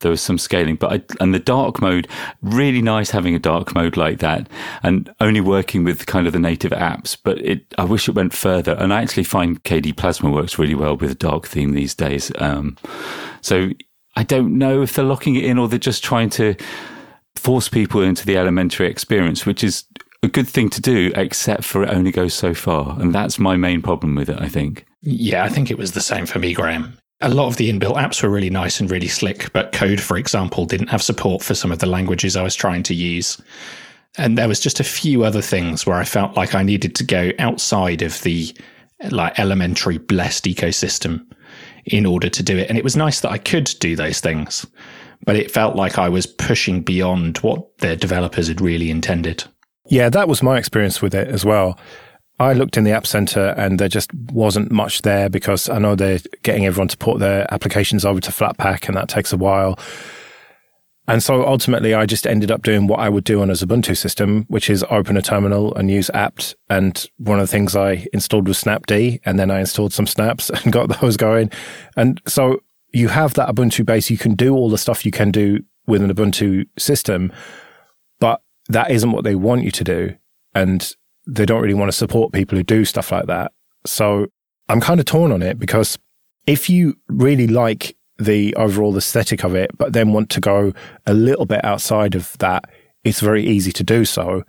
there 0.00 0.10
was 0.10 0.20
some 0.20 0.38
scaling, 0.38 0.76
but 0.76 0.92
I, 0.92 1.02
and 1.20 1.34
the 1.34 1.38
dark 1.38 1.80
mode, 1.80 2.06
really 2.42 2.82
nice 2.82 3.10
having 3.10 3.34
a 3.34 3.38
dark 3.38 3.74
mode 3.74 3.96
like 3.96 4.18
that 4.18 4.48
and 4.82 5.12
only 5.20 5.40
working 5.40 5.84
with 5.84 6.06
kind 6.06 6.26
of 6.26 6.32
the 6.32 6.38
native 6.38 6.72
apps. 6.72 7.16
But 7.22 7.38
it, 7.38 7.64
I 7.78 7.84
wish 7.84 8.08
it 8.08 8.14
went 8.14 8.34
further. 8.34 8.72
And 8.72 8.92
I 8.92 9.02
actually 9.02 9.24
find 9.24 9.62
KDE 9.64 9.96
Plasma 9.96 10.30
works 10.30 10.58
really 10.58 10.74
well 10.74 10.96
with 10.96 11.10
a 11.10 11.14
dark 11.14 11.46
theme 11.46 11.72
these 11.72 11.94
days. 11.94 12.30
Um, 12.38 12.76
so 13.40 13.70
I 14.16 14.22
don't 14.22 14.58
know 14.58 14.82
if 14.82 14.94
they're 14.94 15.04
locking 15.04 15.36
it 15.36 15.44
in 15.44 15.58
or 15.58 15.68
they're 15.68 15.78
just 15.78 16.04
trying 16.04 16.30
to 16.30 16.56
force 17.34 17.68
people 17.68 18.02
into 18.02 18.26
the 18.26 18.36
elementary 18.36 18.88
experience, 18.88 19.46
which 19.46 19.64
is 19.64 19.84
a 20.22 20.28
good 20.28 20.48
thing 20.48 20.68
to 20.70 20.80
do, 20.80 21.12
except 21.14 21.64
for 21.64 21.82
it 21.82 21.90
only 21.90 22.10
goes 22.10 22.34
so 22.34 22.52
far. 22.52 22.98
And 23.00 23.14
that's 23.14 23.38
my 23.38 23.56
main 23.56 23.80
problem 23.80 24.14
with 24.14 24.28
it, 24.28 24.40
I 24.40 24.48
think. 24.48 24.84
Yeah, 25.00 25.44
I 25.44 25.48
think 25.48 25.70
it 25.70 25.78
was 25.78 25.92
the 25.92 26.00
same 26.00 26.26
for 26.26 26.38
me, 26.38 26.52
Graham 26.52 26.98
a 27.20 27.30
lot 27.30 27.46
of 27.46 27.56
the 27.56 27.70
inbuilt 27.70 27.96
apps 27.96 28.22
were 28.22 28.28
really 28.28 28.50
nice 28.50 28.80
and 28.80 28.90
really 28.90 29.08
slick, 29.08 29.52
but 29.52 29.72
code, 29.72 30.00
for 30.00 30.16
example, 30.16 30.66
didn't 30.66 30.88
have 30.88 31.02
support 31.02 31.42
for 31.42 31.54
some 31.54 31.72
of 31.72 31.78
the 31.78 31.86
languages 31.86 32.36
I 32.36 32.42
was 32.42 32.54
trying 32.54 32.82
to 32.84 32.94
use. 32.94 33.40
And 34.18 34.36
there 34.36 34.48
was 34.48 34.60
just 34.60 34.80
a 34.80 34.84
few 34.84 35.24
other 35.24 35.42
things 35.42 35.86
where 35.86 35.96
I 35.96 36.04
felt 36.04 36.36
like 36.36 36.54
I 36.54 36.62
needed 36.62 36.94
to 36.96 37.04
go 37.04 37.32
outside 37.38 38.02
of 38.02 38.22
the 38.22 38.54
like 39.10 39.38
elementary 39.38 39.98
blessed 39.98 40.44
ecosystem 40.44 41.24
in 41.86 42.06
order 42.06 42.28
to 42.28 42.42
do 42.42 42.56
it. 42.56 42.68
And 42.68 42.78
it 42.78 42.84
was 42.84 42.96
nice 42.96 43.20
that 43.20 43.30
I 43.30 43.38
could 43.38 43.72
do 43.78 43.94
those 43.94 44.20
things, 44.20 44.66
but 45.24 45.36
it 45.36 45.50
felt 45.50 45.76
like 45.76 45.98
I 45.98 46.08
was 46.08 46.26
pushing 46.26 46.82
beyond 46.82 47.38
what 47.38 47.78
the 47.78 47.96
developers 47.96 48.48
had 48.48 48.60
really 48.60 48.90
intended. 48.90 49.44
Yeah, 49.88 50.08
that 50.10 50.28
was 50.28 50.42
my 50.42 50.58
experience 50.58 51.00
with 51.00 51.14
it 51.14 51.28
as 51.28 51.44
well. 51.44 51.78
I 52.38 52.52
looked 52.52 52.76
in 52.76 52.84
the 52.84 52.92
App 52.92 53.06
Center 53.06 53.54
and 53.56 53.78
there 53.78 53.88
just 53.88 54.12
wasn't 54.14 54.70
much 54.70 55.02
there 55.02 55.30
because 55.30 55.68
I 55.70 55.78
know 55.78 55.94
they're 55.94 56.20
getting 56.42 56.66
everyone 56.66 56.88
to 56.88 56.96
port 56.98 57.18
their 57.18 57.52
applications 57.52 58.04
over 58.04 58.20
to 58.20 58.30
Flatpak 58.30 58.88
and 58.88 58.96
that 58.96 59.08
takes 59.08 59.32
a 59.32 59.38
while. 59.38 59.78
And 61.08 61.22
so 61.22 61.46
ultimately, 61.46 61.94
I 61.94 62.04
just 62.04 62.26
ended 62.26 62.50
up 62.50 62.62
doing 62.62 62.88
what 62.88 62.98
I 62.98 63.08
would 63.08 63.22
do 63.22 63.40
on 63.40 63.48
a 63.48 63.52
Ubuntu 63.52 63.96
system, 63.96 64.44
which 64.48 64.68
is 64.68 64.84
open 64.90 65.16
a 65.16 65.22
terminal 65.22 65.72
and 65.76 65.88
use 65.90 66.10
apt. 66.12 66.56
And 66.68 67.06
one 67.18 67.38
of 67.38 67.44
the 67.44 67.50
things 67.50 67.76
I 67.76 68.06
installed 68.12 68.48
was 68.48 68.62
Snapd, 68.62 69.20
and 69.24 69.38
then 69.38 69.50
I 69.50 69.60
installed 69.60 69.92
some 69.92 70.06
snaps 70.06 70.50
and 70.64 70.72
got 70.72 71.00
those 71.00 71.16
going. 71.16 71.50
And 71.96 72.20
so 72.26 72.60
you 72.92 73.08
have 73.08 73.34
that 73.34 73.48
Ubuntu 73.48 73.86
base. 73.86 74.10
You 74.10 74.18
can 74.18 74.34
do 74.34 74.54
all 74.54 74.68
the 74.68 74.78
stuff 74.78 75.06
you 75.06 75.12
can 75.12 75.30
do 75.30 75.60
with 75.86 76.02
an 76.02 76.12
Ubuntu 76.12 76.66
system, 76.76 77.32
but 78.18 78.42
that 78.68 78.90
isn't 78.90 79.12
what 79.12 79.22
they 79.22 79.36
want 79.36 79.62
you 79.62 79.70
to 79.70 79.84
do. 79.84 80.16
And 80.56 80.92
they 81.26 81.46
don't 81.46 81.62
really 81.62 81.74
want 81.74 81.90
to 81.90 81.96
support 81.96 82.32
people 82.32 82.56
who 82.56 82.64
do 82.64 82.84
stuff 82.84 83.12
like 83.12 83.26
that. 83.26 83.52
So 83.84 84.26
I'm 84.68 84.80
kind 84.80 85.00
of 85.00 85.06
torn 85.06 85.32
on 85.32 85.42
it 85.42 85.58
because 85.58 85.98
if 86.46 86.70
you 86.70 86.96
really 87.08 87.46
like 87.46 87.96
the 88.18 88.54
overall 88.56 88.96
aesthetic 88.96 89.44
of 89.44 89.54
it, 89.54 89.70
but 89.76 89.92
then 89.92 90.12
want 90.12 90.30
to 90.30 90.40
go 90.40 90.72
a 91.06 91.14
little 91.14 91.46
bit 91.46 91.64
outside 91.64 92.14
of 92.14 92.36
that, 92.38 92.64
it's 93.04 93.20
very 93.20 93.44
easy 93.44 93.72
to 93.72 93.84
do 93.84 94.04
so. 94.04 94.44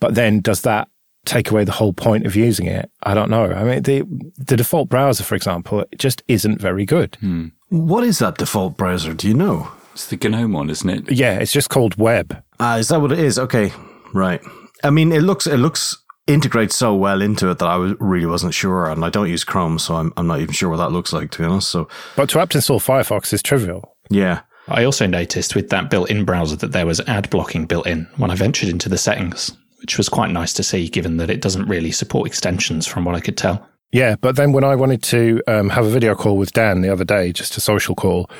But 0.00 0.14
then 0.14 0.40
does 0.40 0.62
that 0.62 0.88
take 1.24 1.50
away 1.50 1.64
the 1.64 1.72
whole 1.72 1.92
point 1.92 2.26
of 2.26 2.36
using 2.36 2.66
it? 2.66 2.90
I 3.02 3.14
don't 3.14 3.30
know. 3.30 3.52
I 3.52 3.64
mean, 3.64 3.82
the 3.82 4.04
the 4.36 4.56
default 4.56 4.88
browser, 4.88 5.24
for 5.24 5.34
example, 5.34 5.80
it 5.80 5.98
just 5.98 6.22
isn't 6.28 6.60
very 6.60 6.84
good. 6.84 7.16
Hmm. 7.20 7.48
What 7.68 8.04
is 8.04 8.18
that 8.18 8.38
default 8.38 8.76
browser? 8.76 9.14
Do 9.14 9.28
you 9.28 9.34
know? 9.34 9.68
It's 9.92 10.08
the 10.08 10.16
GNOME 10.16 10.52
one, 10.52 10.70
isn't 10.70 10.90
it? 10.90 11.12
Yeah, 11.12 11.38
it's 11.38 11.52
just 11.52 11.70
called 11.70 11.96
Web. 11.96 12.42
Ah, 12.58 12.74
uh, 12.74 12.78
is 12.78 12.88
that 12.88 13.00
what 13.00 13.12
it 13.12 13.20
is? 13.20 13.38
Okay, 13.38 13.72
right. 14.12 14.40
I 14.82 14.90
mean, 14.90 15.12
it 15.12 15.22
looks 15.22 15.46
it 15.46 15.58
looks 15.58 15.96
integrates 16.26 16.74
so 16.74 16.94
well 16.94 17.20
into 17.20 17.50
it 17.50 17.58
that 17.58 17.68
I 17.68 17.76
was, 17.76 17.94
really 18.00 18.26
wasn't 18.26 18.54
sure. 18.54 18.90
And 18.90 19.04
I 19.04 19.10
don't 19.10 19.28
use 19.28 19.44
Chrome, 19.44 19.78
so 19.78 19.96
I'm, 19.96 20.12
I'm 20.16 20.26
not 20.26 20.40
even 20.40 20.54
sure 20.54 20.70
what 20.70 20.78
that 20.78 20.92
looks 20.92 21.12
like, 21.12 21.30
to 21.32 21.38
be 21.38 21.44
honest. 21.44 21.68
So, 21.68 21.88
But 22.16 22.28
to 22.30 22.40
apt 22.40 22.54
install 22.54 22.80
Firefox 22.80 23.32
is 23.32 23.42
trivial. 23.42 23.96
Yeah. 24.10 24.40
I 24.68 24.84
also 24.84 25.06
noticed 25.06 25.54
with 25.54 25.68
that 25.70 25.90
built 25.90 26.10
in 26.10 26.24
browser 26.24 26.56
that 26.56 26.72
there 26.72 26.86
was 26.86 27.00
ad 27.00 27.28
blocking 27.28 27.66
built 27.66 27.86
in 27.86 28.08
when 28.16 28.30
I 28.30 28.34
ventured 28.34 28.70
into 28.70 28.88
the 28.88 28.96
settings, 28.96 29.52
which 29.80 29.98
was 29.98 30.08
quite 30.08 30.30
nice 30.30 30.54
to 30.54 30.62
see 30.62 30.88
given 30.88 31.18
that 31.18 31.28
it 31.28 31.42
doesn't 31.42 31.68
really 31.68 31.92
support 31.92 32.26
extensions 32.26 32.86
from 32.86 33.04
what 33.04 33.14
I 33.14 33.20
could 33.20 33.36
tell. 33.36 33.68
Yeah, 33.92 34.16
but 34.20 34.36
then 34.36 34.52
when 34.52 34.64
I 34.64 34.74
wanted 34.74 35.02
to 35.04 35.42
um, 35.46 35.68
have 35.68 35.84
a 35.84 35.90
video 35.90 36.14
call 36.14 36.36
with 36.36 36.52
Dan 36.52 36.80
the 36.80 36.88
other 36.88 37.04
day, 37.04 37.32
just 37.32 37.56
a 37.56 37.60
social 37.60 37.94
call, 37.94 38.30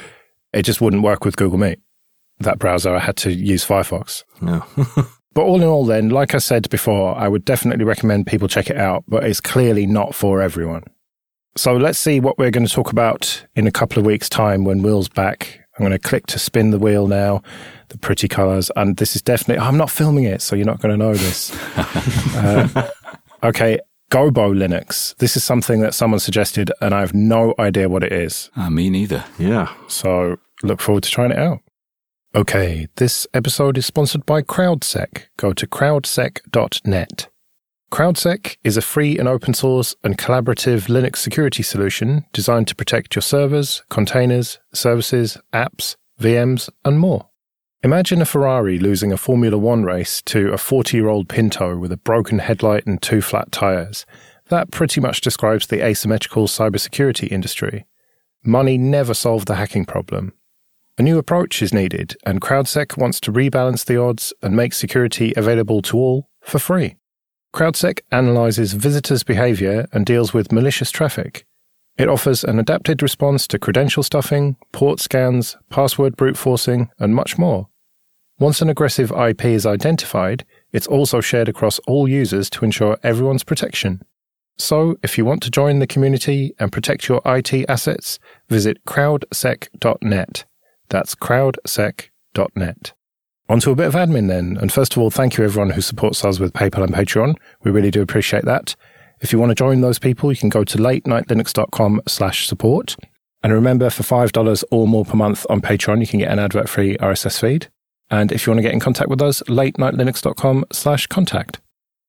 it 0.53 0.63
just 0.63 0.81
wouldn't 0.81 1.03
work 1.03 1.25
with 1.25 1.37
Google 1.37 1.59
Meet. 1.59 1.79
That 2.41 2.59
browser, 2.59 2.95
I 2.95 2.99
had 2.99 3.17
to 3.19 3.33
use 3.33 3.65
Firefox. 3.65 4.25
No. 4.41 4.65
but 5.35 5.43
all 5.43 5.57
in 5.57 5.69
all, 5.69 5.85
then, 5.85 6.09
like 6.09 6.35
I 6.35 6.39
said 6.39 6.71
before, 6.71 7.17
I 7.17 7.29
would 7.29 7.45
definitely 7.45 7.85
recommend 7.85 8.27
people 8.27 8.49
check 8.49 8.71
it 8.71 8.77
out, 8.77 9.05
but 9.09 9.25
it's 9.25 9.41
clearly 9.41 9.87
not 9.87 10.15
for 10.15 10.41
everyone. 10.41 10.85
So 11.57 11.77
let's 11.77 11.99
see 11.99 12.21
what 12.21 12.39
we're 12.39 12.51
going 12.51 12.67
to 12.67 12.73
talk 12.73 12.91
about 12.91 13.45
in 13.55 13.67
a 13.67 13.73
couple 13.73 13.99
of 13.99 14.07
weeks' 14.07 14.29
time 14.29 14.65
when 14.65 14.83
Will's 14.83 15.09
back. 15.09 15.61
I'm 15.77 15.85
going 15.85 15.93
to 15.93 15.99
click 15.99 16.27
to 16.29 16.39
spin 16.39 16.71
the 16.71 16.79
wheel 16.79 17.09
now, 17.09 17.43
the 17.89 17.99
pretty 17.99 18.29
colors. 18.29 18.71
And 18.77 18.97
this 18.97 19.17
is 19.17 19.23
definitely, 19.23 19.65
I'm 19.65 19.77
not 19.77 19.91
filming 19.91 20.25
it, 20.25 20.41
so 20.41 20.55
you're 20.55 20.67
not 20.67 20.81
going 20.81 20.93
to 20.93 20.97
know 20.97 21.15
this. 21.15 21.53
uh, 22.37 22.91
okay, 23.43 23.81
Gobo 24.11 24.55
Linux. 24.55 25.17
This 25.17 25.37
is 25.37 25.43
something 25.43 25.81
that 25.81 25.95
someone 25.95 26.21
suggested, 26.21 26.71
and 26.81 26.95
I 26.95 27.01
have 27.01 27.15
no 27.15 27.55
idea 27.59 27.89
what 27.89 28.05
it 28.05 28.13
is. 28.13 28.51
Uh, 28.57 28.71
me 28.71 28.89
neither. 28.89 29.25
Yeah. 29.39 29.75
So 29.89 30.37
look 30.63 30.81
forward 30.81 31.03
to 31.05 31.11
trying 31.11 31.33
it 31.33 31.39
out. 31.39 31.61
Okay, 32.37 32.89
this 32.97 33.29
episode 33.33 33.79
is 33.79 33.87
sponsored 33.87 34.27
by 34.27 34.43
CrowdSec. 34.43 35.27
Go 35.37 35.53
to 35.53 35.69
crowdsec.net. 35.69 37.29
CrowdSec 37.93 38.57
is 38.65 38.77
a 38.77 38.83
free 38.83 39.17
and 39.17 39.29
open 39.29 39.55
source 39.55 39.95
and 40.03 40.19
collaborative 40.19 40.89
Linux 40.89 41.19
security 41.19 41.63
solution 41.63 42.25
designed 42.33 42.67
to 42.67 42.75
protect 42.75 43.15
your 43.15 43.23
servers, 43.23 43.85
containers, 43.89 44.59
services, 44.73 45.39
apps, 45.53 45.95
VMs, 46.21 46.69
and 46.85 46.99
more. 46.99 47.29
Imagine 47.85 48.21
a 48.21 48.25
Ferrari 48.25 48.81
losing 48.81 49.13
a 49.13 49.17
Formula 49.17 49.57
One 49.57 49.85
race 49.85 50.21
to 50.23 50.53
a 50.53 50.59
40 50.59 50.97
year 50.97 51.09
old 51.09 51.29
Pinto 51.29 51.77
with 51.77 51.93
a 51.93 51.99
broken 51.99 52.41
headlight 52.41 52.85
and 52.85 53.01
two 53.01 53.23
flat 53.23 53.53
tyres. 53.53 54.07
That 54.49 54.73
pretty 54.73 55.01
much 55.01 55.21
describes 55.21 55.69
the 55.69 55.87
asymmetrical 55.87 56.49
cybersecurity 56.49 57.31
industry. 57.31 57.87
Money 58.43 58.77
never 58.77 59.15
solved 59.15 59.47
the 59.47 59.55
hacking 59.55 59.85
problem. 59.85 60.33
A 60.97 61.03
new 61.03 61.19
approach 61.19 61.61
is 61.61 61.75
needed, 61.75 62.17
and 62.25 62.41
CrowdSec 62.41 62.97
wants 62.97 63.19
to 63.21 63.33
rebalance 63.33 63.85
the 63.85 64.01
odds 64.01 64.33
and 64.43 64.55
make 64.55 64.73
security 64.73 65.33
available 65.37 65.83
to 65.83 65.97
all 65.97 66.29
for 66.41 66.61
free. 66.61 66.95
CrowdSec 67.53 68.01
analyzes 68.13 68.75
visitors' 68.75 69.25
behavior 69.25 69.89
and 69.93 70.07
deals 70.07 70.33
with 70.33 70.53
malicious 70.53 70.93
traffic. 70.93 71.47
It 71.97 72.09
offers 72.09 72.45
an 72.45 72.61
adapted 72.61 73.03
response 73.03 73.49
to 73.49 73.59
credential 73.59 74.05
stuffing, 74.05 74.57
port 74.71 75.01
scans, 75.01 75.57
password 75.69 76.17
brute 76.17 76.37
forcing, 76.37 76.91
and 77.01 77.13
much 77.13 77.39
more. 77.39 77.69
Once 78.39 78.63
an 78.63 78.69
aggressive 78.69 79.11
IP 79.11 79.47
is 79.47 79.67
identified, 79.67 80.45
it's 80.73 80.87
also 80.87 81.21
shared 81.21 81.49
across 81.49 81.81
all 81.89 82.07
users 82.09 82.49
to 82.51 82.65
ensure 82.65 82.99
everyone's 83.03 83.45
protection. 83.45 84.01
So, 84.59 84.97
if 85.03 85.19
you 85.19 85.25
want 85.25 85.43
to 85.43 85.51
join 85.51 85.81
the 85.81 85.89
community 85.89 86.55
and 86.61 86.71
protect 86.71 87.09
your 87.09 87.21
IT 87.27 87.53
assets, 87.69 88.21
visit 88.49 88.85
crowdsec.net. 88.85 90.45
That's 90.95 91.17
crowdsec.net. 91.17 92.93
On 93.49 93.59
to 93.59 93.73
a 93.73 93.75
bit 93.75 93.89
of 93.89 93.95
admin 93.95 94.29
then. 94.29 94.57
And 94.61 94.73
first 94.73 94.95
of 94.95 95.03
all, 95.03 95.11
thank 95.11 95.37
you 95.37 95.43
everyone 95.43 95.71
who 95.71 95.81
supports 95.81 96.25
us 96.25 96.39
with 96.39 96.53
PayPal 96.53 96.85
and 96.85 96.95
Patreon. 96.95 97.35
We 97.65 97.73
really 97.73 97.91
do 97.91 98.01
appreciate 98.01 98.45
that. 98.45 98.77
If 99.21 99.33
you 99.33 99.41
want 99.41 99.51
to 99.51 99.57
join 99.57 99.81
those 99.81 99.99
people, 99.99 100.31
you 100.31 100.37
can 100.37 100.51
go 100.51 100.63
to 100.63 100.79
latenightlinux.com 100.79 102.03
slash 102.07 102.47
support. 102.47 102.95
And 103.43 103.53
remember, 103.53 103.91
for 103.91 104.05
$5 104.05 104.65
or 104.71 104.87
more 104.87 105.05
per 105.05 105.17
month 105.17 105.45
on 105.51 105.61
Patreon, 105.61 105.99
you 105.99 106.07
can 106.07 106.21
get 106.21 106.31
an 106.31 106.39
advert-free 106.39 106.99
RSS 106.99 107.41
feed. 107.41 107.67
And 108.09 108.31
if 108.31 108.47
you 108.47 108.53
want 108.53 108.59
to 108.59 108.63
get 108.63 108.73
in 108.73 108.79
contact 108.79 109.11
with 109.11 109.21
us, 109.21 109.43
latenightlinux.com 109.49 110.67
slash 110.71 111.09
contact. 111.09 111.61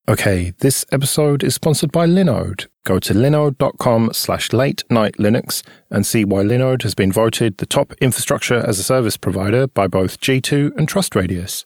Okay, 0.08 0.54
this 0.60 0.86
episode 0.92 1.44
is 1.44 1.56
sponsored 1.56 1.92
by 1.92 2.06
Linode. 2.06 2.68
Go 2.84 3.00
to 3.00 3.12
linode.com 3.16 4.12
slash 4.14 4.54
late 4.54 4.84
night 4.88 5.16
Linux 5.18 5.64
and 5.90 6.06
see 6.06 6.24
why 6.24 6.44
Linode 6.44 6.84
has 6.84 6.94
been 6.94 7.12
voted 7.12 7.58
the 7.58 7.66
top 7.66 7.92
infrastructure 7.94 8.58
as 8.68 8.78
a 8.78 8.84
service 8.84 9.18
provider 9.18 9.66
by 9.66 9.88
both 9.88 10.20
G2 10.20 10.78
and 10.78 10.88
TrustRadius. 10.88 11.66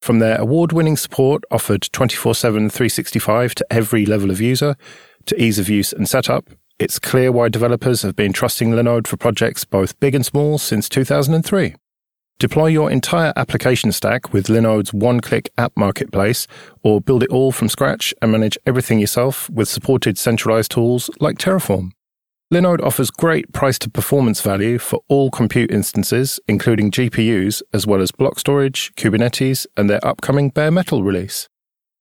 From 0.00 0.20
their 0.20 0.40
award 0.40 0.72
winning 0.72 0.96
support 0.96 1.42
offered 1.50 1.82
24 1.90 2.36
7 2.36 2.70
365 2.70 3.56
to 3.56 3.66
every 3.72 4.06
level 4.06 4.30
of 4.30 4.40
user, 4.40 4.76
to 5.26 5.42
ease 5.42 5.58
of 5.58 5.68
use 5.68 5.92
and 5.92 6.08
setup, 6.08 6.48
it's 6.78 7.00
clear 7.00 7.32
why 7.32 7.48
developers 7.48 8.02
have 8.02 8.14
been 8.14 8.32
trusting 8.32 8.70
Linode 8.70 9.08
for 9.08 9.16
projects 9.16 9.64
both 9.64 9.98
big 9.98 10.14
and 10.14 10.24
small 10.24 10.58
since 10.58 10.88
2003. 10.88 11.74
Deploy 12.40 12.68
your 12.68 12.90
entire 12.90 13.34
application 13.36 13.92
stack 13.92 14.32
with 14.32 14.46
Linode's 14.46 14.94
one 14.94 15.20
click 15.20 15.50
app 15.58 15.72
marketplace, 15.76 16.46
or 16.82 16.98
build 16.98 17.22
it 17.22 17.28
all 17.28 17.52
from 17.52 17.68
scratch 17.68 18.14
and 18.22 18.32
manage 18.32 18.56
everything 18.64 18.98
yourself 18.98 19.50
with 19.50 19.68
supported 19.68 20.16
centralized 20.16 20.70
tools 20.70 21.10
like 21.20 21.36
Terraform. 21.36 21.90
Linode 22.50 22.82
offers 22.82 23.10
great 23.10 23.52
price 23.52 23.78
to 23.80 23.90
performance 23.90 24.40
value 24.40 24.78
for 24.78 25.00
all 25.06 25.30
compute 25.30 25.70
instances, 25.70 26.40
including 26.48 26.90
GPUs, 26.90 27.60
as 27.74 27.86
well 27.86 28.00
as 28.00 28.10
block 28.10 28.38
storage, 28.38 28.90
Kubernetes, 28.94 29.66
and 29.76 29.90
their 29.90 30.02
upcoming 30.02 30.48
bare 30.48 30.70
metal 30.70 31.02
release. 31.02 31.46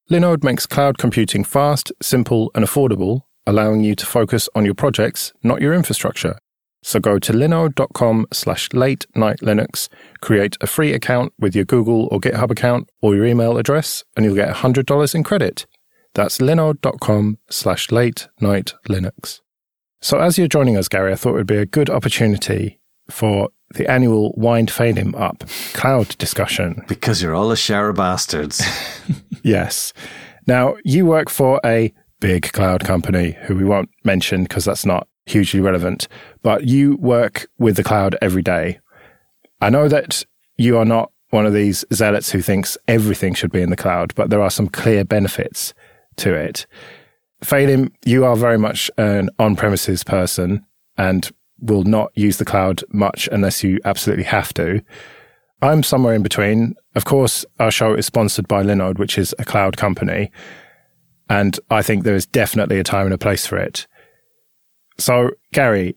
Linode 0.09 0.41
makes 0.45 0.65
cloud 0.65 0.97
computing 0.97 1.43
fast, 1.43 1.91
simple, 2.01 2.49
and 2.55 2.63
affordable, 2.63 3.23
allowing 3.45 3.83
you 3.83 3.93
to 3.93 4.05
focus 4.05 4.47
on 4.55 4.63
your 4.63 4.73
projects, 4.73 5.33
not 5.43 5.61
your 5.61 5.73
infrastructure. 5.73 6.37
So 6.81 6.99
go 6.99 7.19
to 7.19 7.33
linode.com 7.33 8.27
slash 8.31 8.71
late 8.73 9.05
night 9.15 9.39
Linux, 9.39 9.89
create 10.21 10.55
a 10.61 10.67
free 10.67 10.93
account 10.93 11.33
with 11.37 11.55
your 11.55 11.65
Google 11.65 12.07
or 12.11 12.19
GitHub 12.19 12.51
account 12.51 12.89
or 13.01 13.15
your 13.15 13.25
email 13.25 13.57
address, 13.57 14.03
and 14.15 14.25
you'll 14.25 14.35
get 14.35 14.55
$100 14.55 15.15
in 15.15 15.23
credit. 15.23 15.65
That's 16.13 16.37
linode.com 16.39 17.37
slash 17.49 17.91
late 17.91 18.27
night 18.39 18.73
Linux. 18.87 19.41
So 20.01 20.19
as 20.19 20.37
you're 20.37 20.47
joining 20.47 20.77
us, 20.77 20.87
Gary, 20.87 21.11
I 21.11 21.15
thought 21.15 21.31
it 21.31 21.37
would 21.37 21.47
be 21.47 21.57
a 21.57 21.65
good 21.65 21.89
opportunity 21.89 22.79
for 23.09 23.49
the 23.75 23.89
annual 23.89 24.33
Wind 24.37 24.69
Phelim 24.69 25.13
Up 25.19 25.43
cloud 25.73 26.17
discussion. 26.17 26.83
Because 26.87 27.21
you're 27.21 27.35
all 27.35 27.51
a 27.51 27.57
shower 27.57 27.93
bastards. 27.93 28.63
yes. 29.43 29.93
Now, 30.47 30.77
you 30.83 31.05
work 31.05 31.29
for 31.29 31.59
a 31.65 31.93
big 32.19 32.51
cloud 32.53 32.83
company 32.83 33.37
who 33.43 33.55
we 33.55 33.65
won't 33.65 33.89
mention 34.03 34.43
because 34.43 34.65
that's 34.65 34.85
not 34.85 35.07
hugely 35.29 35.59
relevant, 35.59 36.07
but 36.41 36.65
you 36.65 36.97
work 36.97 37.47
with 37.57 37.75
the 37.75 37.83
cloud 37.83 38.15
every 38.21 38.41
day. 38.41 38.79
I 39.61 39.69
know 39.69 39.87
that 39.87 40.25
you 40.57 40.77
are 40.77 40.85
not 40.85 41.11
one 41.29 41.45
of 41.45 41.53
these 41.53 41.85
zealots 41.93 42.31
who 42.31 42.41
thinks 42.41 42.77
everything 42.87 43.33
should 43.33 43.51
be 43.51 43.61
in 43.61 43.69
the 43.69 43.75
cloud, 43.75 44.15
but 44.15 44.29
there 44.29 44.41
are 44.41 44.49
some 44.49 44.67
clear 44.67 45.03
benefits 45.05 45.73
to 46.17 46.33
it. 46.33 46.65
Phelim, 47.43 47.91
you 48.05 48.25
are 48.25 48.35
very 48.35 48.57
much 48.57 48.91
an 48.97 49.29
on 49.39 49.55
premises 49.55 50.03
person 50.03 50.65
and 50.97 51.31
will 51.59 51.83
not 51.83 52.11
use 52.15 52.37
the 52.37 52.45
cloud 52.45 52.83
much 52.91 53.29
unless 53.31 53.63
you 53.63 53.79
absolutely 53.85 54.25
have 54.25 54.53
to. 54.55 54.81
I'm 55.61 55.83
somewhere 55.83 56.13
in 56.13 56.23
between. 56.23 56.75
Of 56.95 57.05
course, 57.05 57.45
our 57.59 57.71
show 57.71 57.93
is 57.93 58.05
sponsored 58.05 58.47
by 58.47 58.63
Linode, 58.63 58.97
which 58.97 59.17
is 59.17 59.35
a 59.39 59.45
cloud 59.45 59.77
company. 59.77 60.31
And 61.29 61.59
I 61.69 61.81
think 61.81 62.03
there 62.03 62.15
is 62.15 62.25
definitely 62.25 62.79
a 62.79 62.83
time 62.83 63.05
and 63.05 63.13
a 63.13 63.17
place 63.17 63.45
for 63.45 63.57
it. 63.57 63.85
So, 64.99 65.31
Gary, 65.53 65.95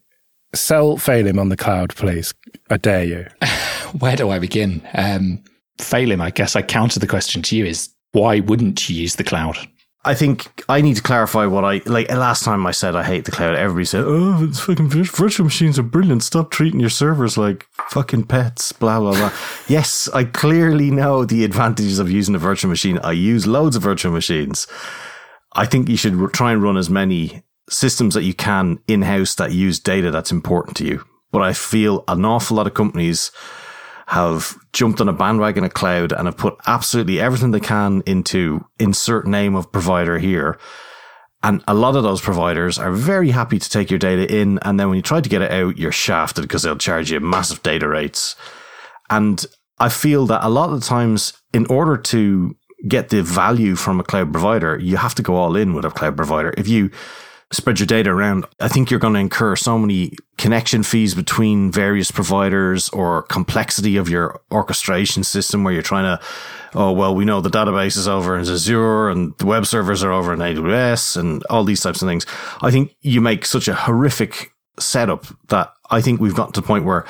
sell 0.55 0.97
Phelim 0.97 1.39
on 1.39 1.49
the 1.49 1.57
cloud, 1.57 1.95
please. 1.95 2.33
I 2.71 2.77
dare 2.77 3.05
you. 3.05 3.27
Where 3.99 4.17
do 4.17 4.31
I 4.31 4.39
begin? 4.39 4.87
Um, 4.95 5.43
Phelim, 5.79 6.21
I 6.21 6.31
guess 6.31 6.57
I 6.57 6.63
counter 6.63 7.01
the 7.01 7.07
question 7.07 7.43
to 7.43 7.57
you 7.57 7.67
is 7.67 7.91
why 8.13 8.41
wouldn't 8.41 8.89
you 8.89 8.97
use 8.97 9.17
the 9.17 9.25
cloud? 9.25 9.59
I 10.05 10.15
think 10.15 10.65
I 10.69 10.81
need 10.81 10.97
to 10.97 11.03
clarify 11.03 11.47
what 11.47 11.65
I 11.65 11.81
like. 11.87 12.11
Last 12.11 12.43
time 12.43 12.67
I 12.67 12.73
said 12.73 12.97
I 12.97 13.05
hate 13.05 13.25
the 13.25 13.31
cloud, 13.31 13.55
everybody 13.55 13.85
said, 13.85 14.03
"Oh, 14.05 14.45
it's 14.45 14.59
fucking 14.59 14.89
virtual 14.89 15.45
machines 15.45 15.79
are 15.79 15.85
brilliant. 15.85 16.25
Stop 16.25 16.51
treating 16.51 16.81
your 16.81 16.91
servers 16.91 17.39
like 17.39 17.67
fucking 17.89 18.25
pets." 18.25 18.73
Blah 18.73 18.99
blah 18.99 19.13
blah. 19.13 19.33
yes, 19.69 20.09
I 20.13 20.25
clearly 20.25 20.91
know 20.91 21.25
the 21.25 21.45
advantages 21.45 22.01
of 22.01 22.11
using 22.11 22.35
a 22.35 22.39
virtual 22.39 22.69
machine. 22.69 22.99
I 22.99 23.13
use 23.13 23.47
loads 23.47 23.77
of 23.77 23.85
virtual 23.85 24.13
machines. 24.13 24.67
I 25.55 25.67
think 25.67 25.89
you 25.89 25.97
should 25.97 26.33
try 26.33 26.51
and 26.51 26.61
run 26.61 26.77
as 26.77 26.91
many 26.91 27.45
systems 27.73 28.15
that 28.15 28.23
you 28.23 28.35
can 28.35 28.79
in 28.87 29.03
house 29.03 29.35
that 29.37 29.53
use 29.53 29.79
data 29.79 30.11
that's 30.11 30.33
important 30.33 30.77
to 30.77 30.85
you. 30.85 31.05
But 31.31 31.43
I 31.43 31.53
feel 31.53 32.05
an 32.09 32.25
awful 32.25 32.57
lot 32.57 32.67
of 32.67 32.75
companies 32.75 33.33
have 34.09 34.59
jumped 34.73 35.01
on 35.01 35.09
a 35.09 35.13
bandwagon 35.13 35.65
of 35.65 35.73
cloud 35.73 36.13
and 36.13 36.27
have 36.27 36.37
put 36.37 36.57
absolutely 36.67 37.19
everything 37.19 37.51
they 37.51 37.61
can 37.61 38.03
into 38.05 38.65
insert 38.79 39.27
name 39.27 39.55
of 39.55 39.73
provider 39.73 40.19
here. 40.19 40.59
And 41.43 41.65
a 41.67 41.75
lot 41.75 41.97
of 41.97 42.03
those 42.03 42.21
providers 42.21 42.79
are 42.79 42.93
very 42.93 43.31
happy 43.31 43.59
to 43.59 43.71
take 43.71 43.91
your 43.91 43.99
data 43.99 44.33
in. 44.33 44.59
And 44.63 44.79
then 44.79 44.89
when 44.89 44.97
you 44.97 45.03
try 45.03 45.21
to 45.21 45.29
get 45.29 45.43
it 45.43 45.51
out, 45.51 45.79
you're 45.79 45.91
shafted 45.91 46.43
because 46.43 46.63
they'll 46.63 46.77
charge 46.77 47.11
you 47.11 47.21
massive 47.21 47.63
data 47.63 47.89
rates. 47.89 48.37
And 49.09 49.45
I 49.79 49.89
feel 49.89 50.27
that 50.27 50.45
a 50.45 50.51
lot 50.51 50.71
of 50.71 50.81
the 50.81 50.87
times, 50.87 51.33
in 51.53 51.67
order 51.67 51.97
to 51.97 52.55
get 52.87 53.09
the 53.09 53.23
value 53.23 53.77
from 53.77 53.99
a 53.99 54.05
cloud 54.05 54.31
provider, 54.33 54.79
you 54.79 54.97
have 54.97 55.15
to 55.17 55.23
go 55.23 55.37
all 55.37 55.57
in 55.57 55.75
with 55.75 55.85
a 55.85 55.91
cloud 55.91 56.17
provider. 56.17 56.55
If 56.57 56.69
you 56.69 56.91
spread 57.53 57.79
your 57.79 57.87
data 57.87 58.11
around, 58.11 58.47
I 58.61 58.69
think 58.69 58.91
you're 58.91 59.01
going 59.01 59.15
to 59.15 59.21
incur 59.21 59.57
so 59.57 59.79
many 59.79 60.13
connection 60.39 60.83
fees 60.83 61.15
between 61.15 61.71
various 61.71 62.11
providers 62.11 62.89
or 62.89 63.23
complexity 63.25 63.97
of 63.97 64.09
your 64.09 64.41
orchestration 64.51 65.23
system 65.23 65.63
where 65.63 65.73
you're 65.73 65.83
trying 65.83 66.17
to, 66.17 66.25
oh, 66.75 66.93
well, 66.93 67.15
we 67.15 67.25
know 67.25 67.41
the 67.41 67.51
database 67.51 67.97
is 67.97 68.09
over 68.09 68.37
in 68.37 68.41
Azure 68.41 69.11
and 69.11 69.37
the 69.39 69.47
web 69.47 69.67
servers 69.67 70.03
are 70.03 70.13
over 70.13 70.33
in 70.33 70.41
AWS 70.41 71.17
and 71.17 71.45
all 71.51 71.65
these 71.65 71.83
types 71.83 72.03
of 72.03 72.09
things. 72.09 72.27
I 72.63 72.71
think 72.71 72.97
you 73.03 73.21
make 73.21 73.45
such 73.45 73.69
a 73.69 73.75
horrific 73.75 74.53
setup 74.79 75.27
that 75.49 75.73
I 75.91 76.01
think 76.01 76.21
we've 76.21 76.35
gotten 76.35 76.55
to 76.55 76.61
the 76.61 76.67
point 76.67 76.85
where 76.85 77.05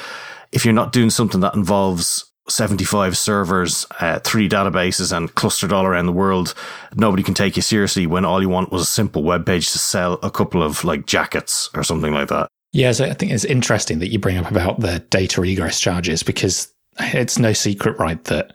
if 0.51 0.65
you're 0.65 0.75
not 0.75 0.93
doing 0.93 1.11
something 1.11 1.41
that 1.41 1.55
involves 1.55 2.32
75 2.49 3.17
servers, 3.17 3.87
uh, 4.01 4.19
three 4.21 4.49
databases, 4.49 5.17
and 5.17 5.35
clustered 5.35 5.73
all 5.73 5.87
around 5.87 6.07
the 6.07 6.13
world, 6.13 6.55
nobody 6.97 7.23
can 7.23 7.35
take 7.35 7.57
you 7.57 7.63
seriously 7.63 8.07
when 8.07 8.25
all 8.25 8.43
you 8.43 8.49
want 8.49 8.73
was 8.73 8.83
a 8.83 8.87
simple 8.87 9.23
web 9.23 9.47
page 9.47 9.71
to 9.73 9.79
sell 9.79 10.19
a 10.23 10.31
couple 10.31 10.63
of 10.63 10.85
like 10.85 11.07
jackets 11.07 11.71
or 11.75 11.83
something 11.83 12.13
like 12.13 12.29
that. 12.29 12.49
Yeah, 12.73 12.93
so 12.93 13.05
I 13.05 13.15
think 13.15 13.33
it's 13.33 13.45
interesting 13.45 13.99
that 13.99 14.11
you 14.11 14.19
bring 14.19 14.39
up 14.39 14.51
about 14.51 14.81
the 14.81 15.01
data 15.11 15.43
egress 15.43 15.79
charges 15.79 16.23
because 16.23 16.73
it's 16.99 17.39
no 17.39 17.53
secret, 17.53 17.99
right, 17.99 18.23
that 18.25 18.55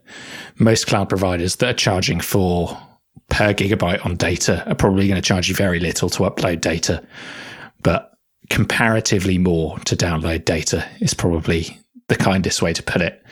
most 0.57 0.87
cloud 0.87 1.09
providers 1.09 1.57
that 1.57 1.69
are 1.69 1.73
charging 1.77 2.19
for 2.19 2.77
per 3.29 3.53
gigabyte 3.53 4.05
on 4.05 4.15
data 4.15 4.67
are 4.67 4.75
probably 4.75 5.07
going 5.07 5.21
to 5.21 5.27
charge 5.27 5.49
you 5.49 5.55
very 5.55 5.79
little 5.79 6.09
to 6.09 6.23
upload 6.23 6.61
data, 6.61 7.03
but 7.83 8.13
comparatively 8.49 9.37
more 9.37 9.77
to 9.79 9.95
download 9.95 10.45
data 10.45 10.87
is 10.99 11.13
probably 11.13 11.77
the 12.07 12.15
kindest 12.15 12.61
way 12.61 12.73
to 12.73 12.83
put 12.83 13.01
it. 13.01 13.23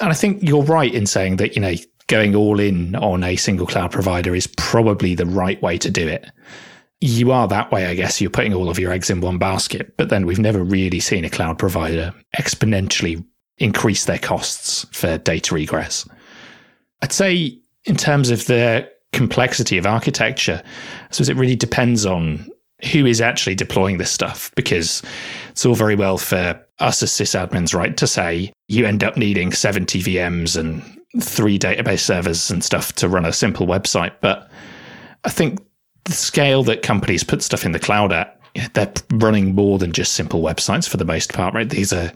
And 0.00 0.10
I 0.10 0.14
think 0.14 0.42
you're 0.42 0.62
right 0.62 0.92
in 0.92 1.06
saying 1.06 1.36
that, 1.36 1.54
you 1.54 1.60
know, 1.60 1.74
going 2.06 2.34
all 2.34 2.58
in 2.58 2.94
on 2.96 3.22
a 3.22 3.36
single 3.36 3.66
cloud 3.66 3.92
provider 3.92 4.34
is 4.34 4.46
probably 4.46 5.14
the 5.14 5.26
right 5.26 5.60
way 5.62 5.78
to 5.78 5.90
do 5.90 6.06
it. 6.08 6.30
You 7.00 7.30
are 7.30 7.46
that 7.48 7.70
way, 7.70 7.86
I 7.86 7.94
guess. 7.94 8.20
You're 8.20 8.30
putting 8.30 8.54
all 8.54 8.68
of 8.68 8.78
your 8.78 8.92
eggs 8.92 9.10
in 9.10 9.20
one 9.20 9.38
basket, 9.38 9.96
but 9.96 10.08
then 10.08 10.26
we've 10.26 10.38
never 10.38 10.64
really 10.64 11.00
seen 11.00 11.24
a 11.24 11.30
cloud 11.30 11.58
provider 11.58 12.12
exponentially 12.36 13.24
increase 13.58 14.06
their 14.06 14.18
costs 14.18 14.86
for 14.92 15.18
data 15.18 15.56
egress. 15.56 16.08
I'd 17.02 17.12
say, 17.12 17.58
in 17.84 17.96
terms 17.96 18.30
of 18.30 18.46
the 18.46 18.90
complexity 19.12 19.78
of 19.78 19.86
architecture, 19.86 20.62
I 20.64 21.12
suppose 21.12 21.28
it 21.28 21.36
really 21.36 21.56
depends 21.56 22.04
on 22.04 22.48
who 22.92 23.06
is 23.06 23.20
actually 23.20 23.54
deploying 23.54 23.98
this 23.98 24.10
stuff 24.10 24.52
because 24.54 25.02
it's 25.50 25.66
all 25.66 25.74
very 25.74 25.96
well 25.96 26.18
for 26.18 26.64
us 26.78 27.02
as 27.02 27.10
sysadmins, 27.10 27.74
right, 27.74 27.96
to 27.96 28.06
say 28.06 28.52
you 28.68 28.86
end 28.86 29.02
up 29.02 29.16
needing 29.16 29.52
70 29.52 30.02
VMs 30.02 30.56
and 30.56 30.82
three 31.20 31.58
database 31.58 32.00
servers 32.00 32.50
and 32.50 32.62
stuff 32.62 32.92
to 32.94 33.08
run 33.08 33.24
a 33.24 33.32
simple 33.32 33.66
website. 33.66 34.12
But 34.20 34.48
I 35.24 35.30
think 35.30 35.60
the 36.04 36.12
scale 36.12 36.62
that 36.64 36.82
companies 36.82 37.24
put 37.24 37.42
stuff 37.42 37.64
in 37.64 37.72
the 37.72 37.78
cloud 37.78 38.12
at, 38.12 38.40
they're 38.74 38.92
running 39.12 39.54
more 39.54 39.78
than 39.78 39.92
just 39.92 40.12
simple 40.12 40.42
websites 40.42 40.88
for 40.88 40.96
the 40.96 41.04
most 41.04 41.32
part, 41.32 41.54
right? 41.54 41.68
These 41.68 41.92
are 41.92 42.12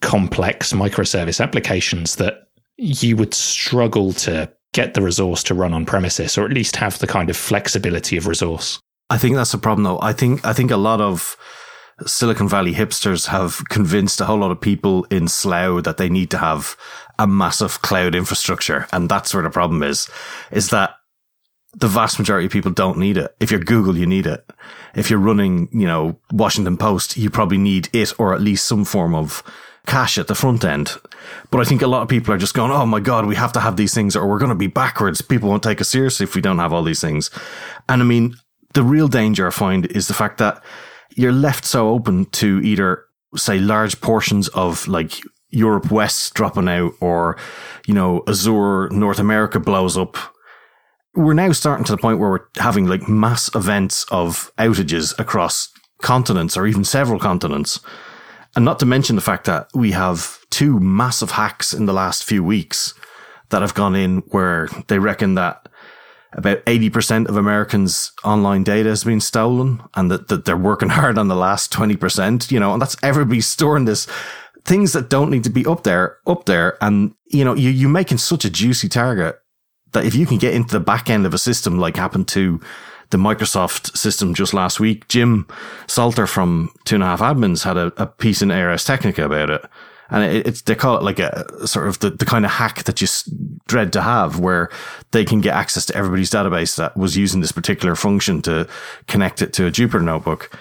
complex 0.00 0.72
microservice 0.72 1.42
applications 1.42 2.16
that 2.16 2.48
you 2.76 3.16
would 3.16 3.34
struggle 3.34 4.12
to 4.12 4.50
get 4.72 4.94
the 4.94 5.02
resource 5.02 5.42
to 5.42 5.54
run 5.54 5.72
on 5.72 5.86
premises 5.86 6.36
or 6.36 6.44
at 6.44 6.52
least 6.52 6.76
have 6.76 6.98
the 6.98 7.06
kind 7.06 7.30
of 7.30 7.36
flexibility 7.36 8.16
of 8.16 8.26
resource. 8.26 8.80
I 9.10 9.18
think 9.18 9.36
that's 9.36 9.52
the 9.52 9.58
problem 9.58 9.84
though. 9.84 10.00
I 10.00 10.12
think 10.12 10.44
I 10.44 10.52
think 10.52 10.70
a 10.70 10.76
lot 10.76 11.00
of 11.00 11.36
Silicon 12.06 12.48
Valley 12.48 12.74
hipsters 12.74 13.26
have 13.26 13.62
convinced 13.68 14.20
a 14.20 14.24
whole 14.24 14.38
lot 14.38 14.50
of 14.50 14.60
people 14.60 15.04
in 15.10 15.26
Slough 15.26 15.82
that 15.84 15.96
they 15.96 16.08
need 16.08 16.30
to 16.30 16.38
have 16.38 16.76
a 17.18 17.26
massive 17.26 17.82
cloud 17.82 18.14
infrastructure. 18.14 18.86
And 18.92 19.08
that's 19.08 19.34
where 19.34 19.42
the 19.42 19.50
problem 19.50 19.82
is, 19.82 20.08
is 20.52 20.70
that 20.70 20.94
the 21.74 21.88
vast 21.88 22.18
majority 22.18 22.46
of 22.46 22.52
people 22.52 22.70
don't 22.70 22.98
need 22.98 23.16
it. 23.16 23.34
If 23.40 23.50
you're 23.50 23.60
Google, 23.60 23.96
you 23.96 24.06
need 24.06 24.26
it. 24.26 24.48
If 24.94 25.10
you're 25.10 25.18
running, 25.18 25.68
you 25.72 25.86
know, 25.86 26.18
Washington 26.32 26.76
Post, 26.76 27.16
you 27.16 27.30
probably 27.30 27.58
need 27.58 27.88
it 27.92 28.12
or 28.18 28.34
at 28.34 28.40
least 28.40 28.66
some 28.66 28.84
form 28.84 29.14
of 29.14 29.42
cache 29.86 30.18
at 30.18 30.28
the 30.28 30.34
front 30.34 30.64
end. 30.64 30.92
But 31.50 31.60
I 31.60 31.64
think 31.64 31.82
a 31.82 31.86
lot 31.86 32.02
of 32.02 32.08
people 32.08 32.32
are 32.32 32.38
just 32.38 32.54
going, 32.54 32.70
Oh 32.70 32.86
my 32.86 33.00
God, 33.00 33.26
we 33.26 33.36
have 33.36 33.52
to 33.54 33.60
have 33.60 33.76
these 33.76 33.94
things 33.94 34.14
or 34.14 34.26
we're 34.28 34.38
going 34.38 34.50
to 34.50 34.54
be 34.54 34.66
backwards. 34.66 35.20
People 35.20 35.48
won't 35.48 35.62
take 35.62 35.80
us 35.80 35.88
seriously 35.88 36.24
if 36.24 36.34
we 36.34 36.40
don't 36.40 36.58
have 36.58 36.72
all 36.72 36.82
these 36.82 37.00
things. 37.00 37.30
And 37.88 38.02
I 38.02 38.04
mean, 38.04 38.36
the 38.74 38.82
real 38.82 39.08
danger 39.08 39.46
I 39.46 39.50
find 39.50 39.86
is 39.86 40.08
the 40.08 40.14
fact 40.14 40.38
that 40.38 40.62
you're 41.16 41.32
left 41.32 41.64
so 41.64 41.88
open 41.88 42.26
to 42.26 42.60
either 42.62 43.04
say 43.36 43.58
large 43.58 44.00
portions 44.00 44.48
of 44.48 44.86
like 44.88 45.20
Europe 45.50 45.90
West 45.90 46.34
dropping 46.34 46.68
out 46.68 46.92
or, 47.00 47.36
you 47.86 47.94
know, 47.94 48.22
Azure 48.28 48.88
North 48.90 49.18
America 49.18 49.58
blows 49.58 49.96
up. 49.96 50.16
We're 51.14 51.34
now 51.34 51.52
starting 51.52 51.84
to 51.86 51.92
the 51.92 51.98
point 51.98 52.18
where 52.18 52.30
we're 52.30 52.46
having 52.58 52.86
like 52.86 53.08
mass 53.08 53.52
events 53.54 54.04
of 54.10 54.52
outages 54.58 55.18
across 55.18 55.72
continents 56.02 56.56
or 56.56 56.66
even 56.66 56.84
several 56.84 57.18
continents. 57.18 57.80
And 58.54 58.64
not 58.64 58.78
to 58.80 58.86
mention 58.86 59.16
the 59.16 59.22
fact 59.22 59.44
that 59.46 59.68
we 59.74 59.92
have 59.92 60.38
two 60.50 60.78
massive 60.80 61.32
hacks 61.32 61.72
in 61.72 61.86
the 61.86 61.92
last 61.92 62.24
few 62.24 62.44
weeks 62.44 62.94
that 63.50 63.62
have 63.62 63.74
gone 63.74 63.96
in 63.96 64.18
where 64.28 64.68
they 64.88 64.98
reckon 64.98 65.34
that 65.34 65.67
about 66.32 66.64
80% 66.64 67.28
of 67.28 67.36
Americans' 67.36 68.12
online 68.22 68.62
data 68.62 68.90
has 68.90 69.04
been 69.04 69.20
stolen 69.20 69.82
and 69.94 70.10
that, 70.10 70.28
that 70.28 70.44
they're 70.44 70.56
working 70.56 70.88
hard 70.90 71.18
on 71.18 71.28
the 71.28 71.36
last 71.36 71.72
20%, 71.72 72.50
you 72.50 72.60
know, 72.60 72.72
and 72.72 72.82
that's 72.82 72.96
everybody 73.02 73.40
storing 73.40 73.84
this 73.84 74.06
things 74.64 74.92
that 74.92 75.08
don't 75.08 75.30
need 75.30 75.44
to 75.44 75.50
be 75.50 75.64
up 75.64 75.82
there, 75.84 76.18
up 76.26 76.44
there. 76.44 76.76
And, 76.84 77.14
you 77.26 77.44
know, 77.44 77.54
you, 77.54 77.70
you're 77.70 77.88
making 77.88 78.18
such 78.18 78.44
a 78.44 78.50
juicy 78.50 78.88
target 78.88 79.38
that 79.92 80.04
if 80.04 80.14
you 80.14 80.26
can 80.26 80.36
get 80.36 80.52
into 80.52 80.72
the 80.72 80.84
back 80.84 81.08
end 81.08 81.24
of 81.24 81.32
a 81.32 81.38
system 81.38 81.78
like 81.78 81.96
happened 81.96 82.28
to 82.28 82.60
the 83.10 83.16
Microsoft 83.16 83.96
system 83.96 84.34
just 84.34 84.52
last 84.52 84.78
week, 84.78 85.08
Jim 85.08 85.46
Salter 85.86 86.26
from 86.26 86.70
Two 86.84 86.96
and 86.96 87.04
a 87.04 87.06
Half 87.06 87.20
Admins 87.20 87.64
had 87.64 87.78
a, 87.78 87.92
a 87.96 88.06
piece 88.06 88.42
in 88.42 88.50
Ars 88.50 88.84
Technica 88.84 89.24
about 89.24 89.48
it 89.48 89.64
and 90.10 90.24
it, 90.24 90.46
it's 90.46 90.62
they 90.62 90.74
call 90.74 90.96
it 90.96 91.02
like 91.02 91.18
a 91.18 91.66
sort 91.66 91.88
of 91.88 91.98
the, 92.00 92.10
the 92.10 92.24
kind 92.24 92.44
of 92.44 92.50
hack 92.50 92.84
that 92.84 93.00
you 93.00 93.08
dread 93.66 93.92
to 93.92 94.02
have, 94.02 94.40
where 94.40 94.70
they 95.10 95.24
can 95.24 95.40
get 95.40 95.54
access 95.54 95.86
to 95.86 95.96
everybody's 95.96 96.30
database 96.30 96.76
that 96.76 96.96
was 96.96 97.16
using 97.16 97.40
this 97.40 97.52
particular 97.52 97.94
function 97.94 98.42
to 98.42 98.68
connect 99.06 99.42
it 99.42 99.52
to 99.54 99.66
a 99.66 99.70
Jupyter 99.70 100.02
notebook. 100.02 100.56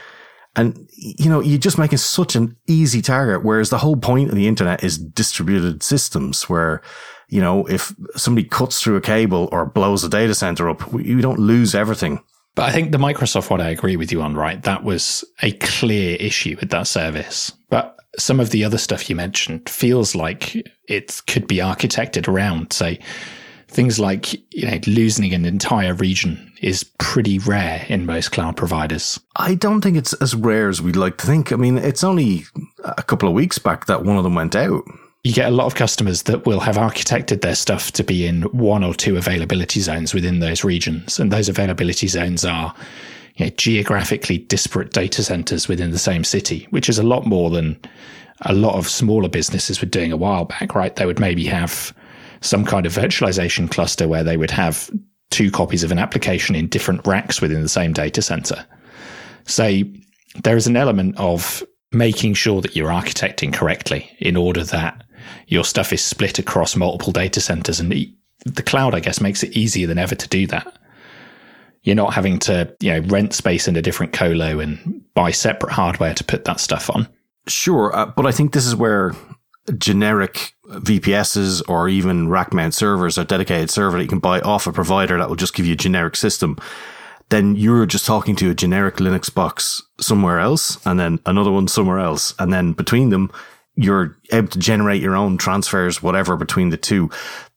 And, 0.56 0.90
you 0.96 1.30
know, 1.30 1.40
you're 1.40 1.60
just 1.60 1.78
making 1.78 2.00
such 2.00 2.36
an 2.36 2.58
easy 2.66 3.02
target. 3.02 3.46
Whereas 3.46 3.70
the 3.70 3.78
whole 3.78 3.96
point 3.96 4.30
of 4.30 4.36
the 4.36 4.48
internet 4.48 4.84
is 4.84 4.98
distributed 4.98 5.84
systems 5.84 6.50
where, 6.50 6.82
you 7.30 7.40
know, 7.40 7.66
if 7.68 7.94
somebody 8.16 8.48
cuts 8.48 8.82
through 8.82 8.96
a 8.96 9.02
cable 9.02 9.50
or 9.52 9.68
blows 9.68 10.04
a 10.04 10.10
data 10.10 10.34
center 10.34 10.68
up, 10.68 10.82
you 10.94 11.22
don't 11.22 11.40
lose 11.40 11.76
everything. 11.76 12.24
But 12.56 12.70
I 12.70 12.72
think 12.72 12.92
the 12.92 12.98
Microsoft 12.98 13.52
one 13.52 13.62
I 13.62 13.70
agree 13.70 13.98
with 13.98 14.12
you 14.12 14.24
on, 14.24 14.34
right? 14.34 14.64
That 14.64 14.84
was 14.84 15.24
a 15.44 15.52
clear 15.52 16.18
issue 16.20 16.58
with 16.60 16.72
that 16.72 16.88
service. 16.88 17.52
But 17.70 17.96
some 18.18 18.40
of 18.40 18.50
the 18.50 18.64
other 18.64 18.78
stuff 18.78 19.10
you 19.10 19.16
mentioned 19.16 19.70
feels 19.70 20.16
like 20.16 20.56
it 20.88 21.22
could 21.28 21.48
be 21.48 21.58
architected 21.58 22.28
around, 22.28 22.74
say, 22.74 23.00
things 23.70 24.00
like 24.00 24.34
you 24.56 24.66
know 24.66 24.80
losing 24.88 25.34
an 25.34 25.46
entire 25.46 25.94
region 25.94 26.54
is 26.62 26.84
pretty 27.00 27.38
rare 27.40 27.86
in 27.90 28.06
most 28.06 28.32
cloud 28.32 28.56
providers. 28.56 29.20
I 29.36 29.56
don't 29.56 29.82
think 29.82 29.98
it's 29.98 30.14
as 30.14 30.36
rare 30.36 30.70
as 30.70 30.82
we'd 30.82 30.96
like 30.96 31.18
to 31.18 31.28
think. 31.28 31.52
I 31.52 31.56
mean, 31.56 31.78
it's 31.78 32.04
only 32.04 32.46
a 32.84 33.04
couple 33.04 33.28
of 33.28 33.36
weeks 33.36 33.60
back 33.60 33.86
that 33.86 34.04
one 34.04 34.18
of 34.18 34.24
them 34.24 34.36
went 34.36 34.56
out. 34.56 34.84
You 35.24 35.34
get 35.34 35.50
a 35.50 35.56
lot 35.56 35.66
of 35.66 35.76
customers 35.76 36.24
that 36.24 36.46
will 36.46 36.62
have 36.62 36.78
architected 36.78 37.42
their 37.42 37.56
stuff 37.56 37.92
to 37.94 38.04
be 38.04 38.26
in 38.26 38.44
one 38.44 38.84
or 38.84 38.94
two 38.94 39.18
availability 39.18 39.82
zones 39.82 40.14
within 40.14 40.40
those 40.40 40.64
regions, 40.64 41.20
and 41.20 41.32
those 41.32 41.50
availability 41.50 42.08
zones 42.08 42.46
are 42.46 42.74
you 43.38 43.46
know, 43.46 43.52
geographically 43.58 44.40
disparate 44.40 44.94
data 44.94 45.24
centers 45.24 45.68
within 45.68 45.92
the 45.92 46.00
same 46.00 46.24
city, 46.24 46.68
which 46.72 46.90
is 46.90 47.00
a 47.00 47.04
lot 47.04 47.26
more 47.26 47.50
than 47.50 47.80
a 48.42 48.54
lot 48.54 48.76
of 48.76 48.88
smaller 48.88 49.30
businesses 49.30 49.82
were 49.82 49.88
doing 49.88 50.12
a 50.12 50.18
while 50.18 50.46
back, 50.46 50.76
right? 50.76 50.96
They 50.96 51.06
would 51.06 51.20
maybe 51.20 51.46
have 51.46 51.94
some 52.42 52.66
kind 52.66 52.86
of 52.86 52.94
virtualization 52.94 53.70
cluster 53.70 54.08
where 54.08 54.24
they 54.24 54.38
would 54.38 54.52
have 54.52 54.92
two 55.30 55.52
copies 55.52 55.84
of 55.84 55.92
an 55.92 56.00
application 56.00 56.56
in 56.56 56.68
different 56.68 57.06
racks 57.06 57.42
within 57.42 57.62
the 57.62 57.70
same 57.70 57.94
data 57.94 58.22
center. 58.22 58.66
So 59.46 59.82
there 60.44 60.58
is 60.58 60.68
an 60.68 60.78
element 60.78 61.18
of 61.18 61.64
making 61.92 62.34
sure 62.34 62.62
that 62.62 62.76
you're 62.76 62.90
architecting 62.90 63.54
correctly 63.54 64.10
in 64.20 64.36
order 64.36 64.64
that 64.64 65.04
your 65.48 65.64
stuff 65.64 65.94
is 65.94 66.04
split 66.04 66.38
across 66.40 66.76
multiple 66.76 67.14
data 67.14 67.42
centers. 67.42 67.80
And 67.80 67.92
the 67.92 68.64
cloud, 68.64 68.94
I 68.94 69.00
guess, 69.00 69.22
makes 69.22 69.44
it 69.44 69.56
easier 69.56 69.88
than 69.88 69.98
ever 69.98 70.16
to 70.16 70.28
do 70.28 70.48
that. 70.48 70.78
You're 71.88 71.96
not 71.96 72.14
having 72.14 72.38
to, 72.40 72.76
you 72.82 72.92
know, 72.92 73.08
rent 73.08 73.34
space 73.34 73.66
in 73.66 73.78
a 73.78 73.82
different 73.82 74.12
colo 74.12 74.60
and 74.60 75.02
buy 75.14 75.32
separate 75.32 75.72
hardware 75.72 76.14
to 76.16 76.24
put 76.26 76.44
that 76.44 76.60
stuff 76.60 76.90
on. 76.94 77.08
Sure, 77.48 77.96
uh, 77.96 78.08
but 78.08 78.26
I 78.26 78.34
think 78.34 78.52
this 78.52 78.66
is 78.66 78.76
where 78.76 79.14
generic 79.78 80.52
VPSs 80.68 81.62
or 81.70 81.88
even 81.88 82.28
rack 82.28 82.54
mount 82.54 82.74
servers, 82.74 83.18
or 83.18 83.24
dedicated 83.24 83.70
server 83.70 83.96
that 83.96 84.04
you 84.04 84.10
can 84.10 84.20
buy 84.20 84.42
off 84.42 84.68
a 84.68 84.74
provider 84.74 85.18
that 85.18 85.30
will 85.30 85.38
just 85.38 85.54
give 85.54 85.66
you 85.66 85.72
a 85.72 85.78
generic 85.78 86.18
system. 86.18 86.58
Then 87.30 87.56
you're 87.56 87.86
just 87.86 88.06
talking 88.06 88.36
to 88.36 88.50
a 88.50 88.54
generic 88.54 88.98
Linux 88.98 89.34
box 89.34 89.82
somewhere 89.98 90.42
else 90.42 90.86
and 90.86 91.00
then 91.00 91.20
another 91.26 91.52
one 91.52 91.70
somewhere 91.70 92.00
else. 92.00 92.36
And 92.38 92.52
then 92.52 92.74
between 92.74 93.12
them, 93.12 93.32
you're 93.76 94.18
able 94.34 94.50
to 94.50 94.60
generate 94.60 95.02
your 95.02 95.16
own 95.16 95.38
transfers, 95.38 96.04
whatever 96.04 96.36
between 96.36 96.68
the 96.68 96.76
two. 96.76 97.10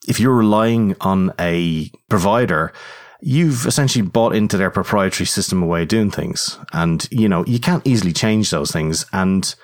If 0.07 0.21
you're 0.21 0.37
relying 0.37 0.95
on 1.01 1.33
a 1.41 1.91
provider, 2.09 2.73
you've 3.23 3.67
essentially 3.67 4.07
bought 4.07 4.35
into 4.35 4.57
their 4.57 4.71
proprietary 4.71 5.27
system 5.27 5.63
of 5.63 5.69
way 5.69 5.83
of 5.83 5.89
doing 5.89 6.11
things. 6.11 6.59
And, 6.73 7.07
you 7.11 7.29
know, 7.29 7.45
you 7.47 7.61
can't 7.61 7.87
easily 7.87 8.13
change 8.13 8.51
those 8.51 8.71
things. 8.71 9.07
And 9.13 9.55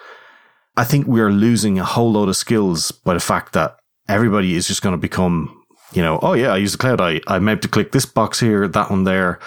I 0.77 0.85
think 0.85 1.07
we're 1.07 1.31
losing 1.31 1.79
a 1.79 1.85
whole 1.85 2.13
load 2.13 2.29
of 2.29 2.37
skills 2.37 2.91
by 2.91 3.15
the 3.15 3.21
fact 3.21 3.53
that 3.55 3.77
everybody 4.09 4.55
is 4.55 4.69
just 4.69 4.83
going 4.83 4.95
to 4.95 5.01
become, 5.01 5.65
you 5.93 6.03
know, 6.03 6.19
oh 6.23 6.35
yeah, 6.35 6.53
I 6.53 6.59
use 6.59 6.73
the 6.73 6.79
cloud. 6.79 7.01
I, 7.01 7.21
I 7.27 7.39
meant 7.39 7.63
to 7.63 7.69
click 7.69 7.93
this 7.93 8.07
box 8.07 8.41
here, 8.41 8.69
that 8.69 8.91
one 8.91 9.05
there, 9.05 9.39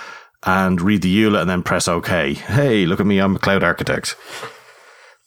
and 0.45 0.81
read 0.81 1.01
the 1.01 1.23
EULA 1.23 1.41
and 1.41 1.49
then 1.49 1.63
press 1.63 1.87
OK. 1.87 2.33
Hey, 2.33 2.85
look 2.85 2.99
at 2.99 3.05
me. 3.05 3.19
I'm 3.19 3.35
a 3.35 3.39
cloud 3.39 3.63
architect. 3.63 4.15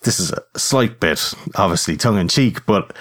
This 0.03 0.19
is 0.19 0.33
a 0.33 0.59
slight 0.59 0.99
bit, 0.99 1.33
obviously 1.55 1.97
tongue 1.97 2.19
in 2.19 2.27
cheek, 2.27 2.67
but 2.67 2.97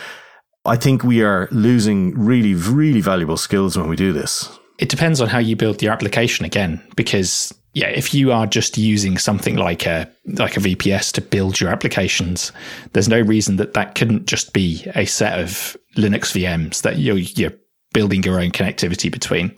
I 0.65 0.75
think 0.75 1.03
we 1.03 1.23
are 1.23 1.47
losing 1.51 2.17
really, 2.17 2.53
really 2.53 3.01
valuable 3.01 3.37
skills 3.37 3.75
when 3.75 3.89
we 3.89 3.95
do 3.95 4.13
this. 4.13 4.59
It 4.81 4.89
depends 4.89 5.21
on 5.21 5.29
how 5.29 5.37
you 5.37 5.55
build 5.55 5.81
your 5.81 5.93
application 5.93 6.43
again, 6.43 6.81
because 6.95 7.53
yeah, 7.73 7.87
if 7.87 8.13
you 8.13 8.31
are 8.31 8.47
just 8.47 8.77
using 8.77 9.17
something 9.17 9.55
like 9.55 9.85
a 9.85 10.11
like 10.25 10.57
a 10.57 10.59
VPS 10.59 11.13
to 11.13 11.21
build 11.21 11.61
your 11.61 11.69
applications, 11.69 12.51
there's 12.93 13.07
no 13.07 13.21
reason 13.21 13.57
that 13.57 13.75
that 13.75 13.95
couldn't 13.95 14.25
just 14.25 14.53
be 14.53 14.83
a 14.95 15.05
set 15.05 15.39
of 15.39 15.77
Linux 15.95 16.33
VMs 16.33 16.81
that 16.81 16.97
you're, 16.97 17.17
you're 17.17 17.53
building 17.93 18.23
your 18.23 18.39
own 18.39 18.51
connectivity 18.51 19.11
between. 19.11 19.57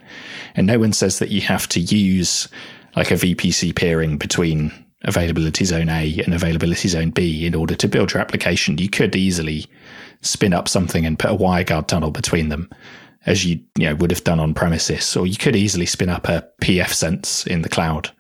And 0.56 0.68
no 0.68 0.78
one 0.78 0.94
says 0.94 1.20
that 1.20 1.30
you 1.30 1.42
have 1.42 1.68
to 1.70 1.80
use 1.80 2.48
like 2.96 3.10
a 3.10 3.16
VPC 3.16 3.76
peering 3.76 4.18
between 4.18 4.72
availability 5.06 5.66
zone 5.66 5.90
A 5.90 6.22
and 6.24 6.34
availability 6.34 6.88
zone 6.88 7.12
B 7.12 7.46
in 7.46 7.56
order 7.56 7.76
to 7.76 7.88
build 7.88 8.14
your 8.14 8.22
application. 8.22 8.78
You 8.78 8.90
could 8.90 9.16
easily 9.16 9.68
spin 10.22 10.54
up 10.54 10.68
something 10.68 11.06
and 11.06 11.20
put 11.20 11.32
a 11.32 11.36
WireGuard 11.36 11.88
tunnel 11.88 12.12
between 12.12 12.50
them, 12.50 12.70
as 13.26 13.46
you, 13.46 13.60
you 13.78 13.88
know, 13.88 13.96
would 13.96 14.12
have 14.12 14.24
done 14.24 14.40
on 14.40 14.54
premises, 14.54 15.16
or 15.16 15.26
you 15.26 15.38
could 15.38 15.56
easily 15.56 15.86
spin 15.86 16.10
up 16.10 16.28
a 16.28 16.48
pfSense 16.62 17.48
in 17.48 17.62
the 17.62 17.70
cloud 17.70 18.12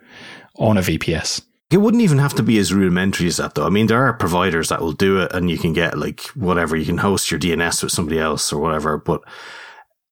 on 0.57 0.77
a 0.77 0.81
VPS. 0.81 1.41
It 1.71 1.77
wouldn't 1.77 2.03
even 2.03 2.19
have 2.19 2.35
to 2.35 2.43
be 2.43 2.59
as 2.59 2.73
rudimentary 2.73 3.27
as 3.27 3.37
that, 3.37 3.55
though. 3.55 3.65
I 3.65 3.69
mean, 3.69 3.87
there 3.87 4.05
are 4.05 4.13
providers 4.13 4.69
that 4.69 4.81
will 4.81 4.91
do 4.91 5.19
it, 5.21 5.33
and 5.33 5.49
you 5.49 5.57
can 5.57 5.73
get 5.73 5.97
like 5.97 6.21
whatever 6.35 6.75
you 6.75 6.85
can 6.85 6.99
host 6.99 7.31
your 7.31 7.39
DNS 7.39 7.83
with 7.83 7.91
somebody 7.91 8.19
else 8.19 8.53
or 8.53 8.61
whatever. 8.61 8.97
But 8.97 9.21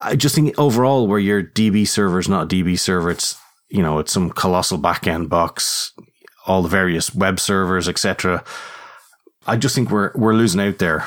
I 0.01 0.15
just 0.15 0.33
think 0.33 0.57
overall, 0.57 1.07
where 1.07 1.19
your 1.19 1.43
DB 1.43 1.87
server 1.87 2.19
is 2.19 2.27
not 2.27 2.51
a 2.51 2.55
DB 2.55 2.79
server, 2.79 3.11
it's 3.11 3.37
you 3.69 3.83
know 3.83 3.99
it's 3.99 4.11
some 4.11 4.31
colossal 4.31 4.79
backend 4.79 5.29
box, 5.29 5.93
all 6.47 6.63
the 6.63 6.69
various 6.69 7.13
web 7.13 7.39
servers, 7.39 7.87
etc. 7.87 8.43
I 9.45 9.55
just 9.57 9.75
think 9.75 9.91
we're 9.91 10.11
we're 10.15 10.33
losing 10.33 10.61
out 10.61 10.79
there 10.79 11.05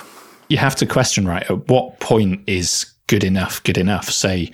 you 0.49 0.57
have 0.59 0.77
to 0.77 0.87
question, 0.87 1.27
right? 1.27 1.49
At 1.51 1.69
what 1.69 2.01
point 2.01 2.43
is 2.47 2.87
good 3.07 3.25
enough 3.25 3.63
good 3.63 3.79
enough? 3.79 4.11
Say, 4.11 4.39
you 4.41 4.53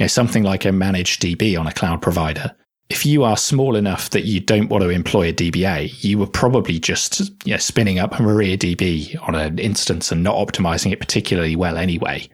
know, 0.00 0.06
something 0.06 0.42
like 0.42 0.64
a 0.64 0.72
managed 0.72 1.22
DB 1.22 1.58
on 1.58 1.66
a 1.66 1.72
cloud 1.72 2.02
provider. 2.02 2.54
If 2.88 3.04
you 3.04 3.24
are 3.24 3.36
small 3.36 3.74
enough 3.74 4.10
that 4.10 4.26
you 4.26 4.38
don't 4.38 4.68
want 4.68 4.82
to 4.82 4.90
employ 4.90 5.30
a 5.30 5.32
DBA, 5.32 6.04
you 6.04 6.18
were 6.18 6.26
probably 6.26 6.78
just 6.78 7.18
you 7.44 7.52
know, 7.52 7.56
spinning 7.56 7.98
up 7.98 8.12
a 8.12 8.22
MariaDB 8.22 9.20
on 9.26 9.34
an 9.34 9.58
instance 9.58 10.12
and 10.12 10.22
not 10.22 10.36
optimizing 10.36 10.92
it 10.92 11.00
particularly 11.00 11.56
well 11.56 11.76
anyway. 11.78 12.28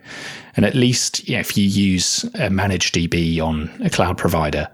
And 0.55 0.67
at 0.67 0.75
least 0.75 1.27
you 1.27 1.37
know, 1.37 1.41
if 1.41 1.57
you 1.57 1.65
use 1.65 2.25
a 2.35 2.51
managed 2.51 2.95
DB 2.95 3.41
on 3.41 3.71
a 3.83 3.89
cloud 3.89 4.19
provider, 4.19 4.69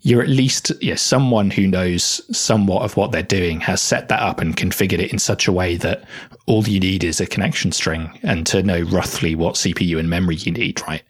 you're 0.00 0.22
at 0.22 0.28
least 0.28 0.70
yeah, 0.80 0.94
someone 0.94 1.50
who 1.50 1.66
knows 1.66 2.20
somewhat 2.36 2.82
of 2.82 2.96
what 2.96 3.10
they're 3.10 3.22
doing 3.22 3.60
has 3.60 3.82
set 3.82 4.08
that 4.08 4.22
up 4.22 4.40
and 4.40 4.56
configured 4.56 5.00
it 5.00 5.12
in 5.12 5.18
such 5.18 5.48
a 5.48 5.52
way 5.52 5.76
that 5.76 6.04
all 6.46 6.66
you 6.68 6.78
need 6.78 7.02
is 7.02 7.20
a 7.20 7.26
connection 7.26 7.72
string 7.72 8.18
and 8.22 8.46
to 8.46 8.62
know 8.62 8.80
roughly 8.82 9.34
what 9.34 9.56
CPU 9.56 9.98
and 9.98 10.08
memory 10.08 10.36
you 10.36 10.52
need, 10.52 10.80
right? 10.86 11.02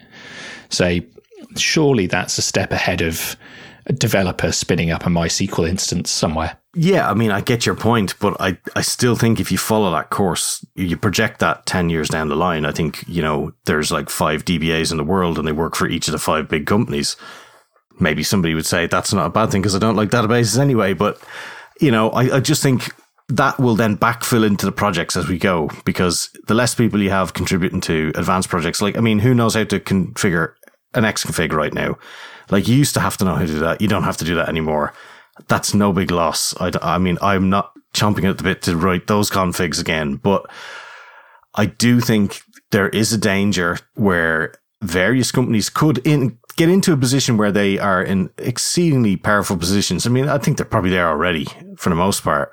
So 0.70 1.01
surely 1.57 2.07
that's 2.07 2.38
a 2.38 2.42
step 2.42 2.72
ahead 2.72 3.03
of 3.03 3.37
a 3.87 3.92
developer 3.92 4.53
spinning 4.53 4.90
up 4.90 5.07
a 5.07 5.09
MySQL 5.09 5.68
instance 5.68 6.11
somewhere. 6.11 6.59
Yeah, 6.74 7.11
I 7.11 7.14
mean, 7.14 7.31
I 7.31 7.40
get 7.40 7.66
your 7.66 7.74
point, 7.74 8.14
but 8.20 8.37
I, 8.38 8.59
I 8.77 8.83
still 8.83 9.16
think 9.16 9.40
if 9.40 9.51
you 9.51 9.59
follow 9.59 9.90
that 9.92 10.11
course, 10.11 10.64
you 10.74 10.96
project 10.96 11.40
that 11.40 11.66
10 11.66 11.88
years 11.88 12.09
down 12.09 12.29
the 12.29 12.37
line. 12.37 12.66
I 12.66 12.72
think, 12.72 13.05
you 13.09 13.22
know, 13.22 13.53
there's 13.64 13.90
like 13.90 14.11
five 14.11 14.44
DBAs 14.44 14.90
in 14.90 14.98
the 14.98 15.05
world 15.05 15.38
and 15.38 15.48
they 15.48 15.53
work 15.53 15.74
for 15.74 15.88
each 15.88 16.09
of 16.09 16.12
the 16.12 16.18
five 16.18 16.48
big 16.48 16.66
companies 16.66 17.16
maybe 18.01 18.23
somebody 18.23 18.55
would 18.55 18.67
say 18.67 18.87
that's 18.87 19.13
not 19.13 19.27
a 19.27 19.31
bad 19.31 19.51
thing 19.51 19.63
because 19.63 19.75
I 19.75 19.79
don't 19.79 19.97
like 19.97 20.11
databases 20.11 20.59
anyway. 20.59 20.93
But, 20.93 21.21
you 21.81 21.91
know, 21.91 22.11
I, 22.11 22.37
I 22.37 22.41
just 22.41 22.63
think 22.63 22.93
that 23.29 23.59
will 23.59 23.75
then 23.75 23.97
backfill 23.97 24.47
into 24.47 24.67
the 24.67 24.73
projects 24.73 25.17
as 25.17 25.29
we 25.29 25.39
go 25.39 25.71
because 25.85 26.31
the 26.47 26.55
less 26.55 26.75
people 26.75 27.03
you 27.03 27.11
have 27.11 27.35
contributing 27.35 27.81
to 27.83 28.13
advanced 28.15 28.49
projects, 28.49 28.81
like, 28.81 28.97
I 28.97 29.01
mean, 29.01 29.19
who 29.19 29.35
knows 29.35 29.55
how 29.55 29.65
to 29.65 29.81
configure 29.81 30.55
an 30.95 31.05
Xconfig 31.05 31.53
right 31.53 31.75
now? 31.75 31.99
Like, 32.51 32.67
you 32.67 32.77
used 32.77 32.95
to 32.95 33.01
have 33.01 33.17
to 33.19 33.25
know 33.25 33.35
how 33.35 33.43
to 33.43 33.47
do 33.47 33.59
that. 33.59 33.81
You 33.81 33.89
don't 33.89 34.05
have 34.05 34.17
to 34.19 34.25
do 34.25 34.35
that 34.37 34.49
anymore. 34.49 34.95
That's 35.47 35.75
no 35.75 35.93
big 35.93 36.11
loss. 36.11 36.55
I, 36.59 36.73
I 36.81 36.99
mean, 36.99 37.19
I'm 37.21 37.51
not 37.51 37.73
chomping 37.95 38.29
at 38.29 38.39
the 38.39 38.45
bit 38.45 38.63
to 38.63 38.77
write 38.77 39.07
those 39.07 39.31
configs 39.31 39.81
again, 39.81 40.17
but 40.17 40.51
I 41.55 41.67
do 41.67 42.01
think 42.01 42.41
there 42.71 42.89
is 42.89 43.13
a 43.13 43.19
danger 43.19 43.79
where 43.95 44.55
various 44.83 45.33
companies 45.33 45.71
could 45.71 45.99
in 46.07 46.38
get 46.59 46.68
into 46.68 46.92
a 46.92 46.97
position 46.97 47.37
where 47.37 47.53
they 47.53 47.79
are 47.79 48.03
in 48.03 48.31
exceedingly 48.37 49.16
powerful 49.16 49.57
positions. 49.57 50.07
I 50.07 50.11
mean, 50.11 50.29
I 50.29 50.38
think 50.38 50.57
they're 50.57 50.66
probably 50.66 50.90
there 50.90 51.09
already 51.09 51.47
for 51.77 51.88
the 51.88 51.94
most 51.94 52.25
part. 52.25 52.53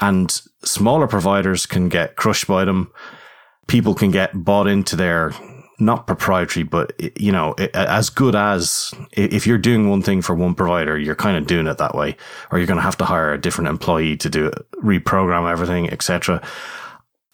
And 0.00 0.30
smaller 0.64 1.06
providers 1.06 1.64
can 1.64 1.88
get 1.88 2.16
crushed 2.16 2.48
by 2.48 2.64
them. 2.64 2.90
People 3.68 3.94
can 3.94 4.10
get 4.10 4.32
bought 4.34 4.66
into 4.66 4.96
their 4.96 5.32
not 5.78 6.08
proprietary, 6.08 6.64
but 6.64 6.92
you 7.20 7.30
know, 7.30 7.54
as 7.72 8.10
good 8.10 8.34
as 8.34 8.92
if 9.12 9.46
you're 9.46 9.58
doing 9.58 9.88
one 9.88 10.02
thing 10.02 10.22
for 10.22 10.34
one 10.34 10.54
provider, 10.54 10.98
you're 10.98 11.14
kind 11.14 11.36
of 11.36 11.46
doing 11.46 11.68
it 11.68 11.78
that 11.78 11.94
way, 11.94 12.16
or 12.50 12.58
you're 12.58 12.66
going 12.66 12.78
to 12.78 12.82
have 12.82 12.98
to 12.98 13.04
hire 13.04 13.32
a 13.32 13.40
different 13.40 13.68
employee 13.68 14.16
to 14.16 14.28
do 14.28 14.46
it, 14.46 14.66
reprogram 14.82 15.50
everything, 15.50 15.88
etc. 15.90 16.42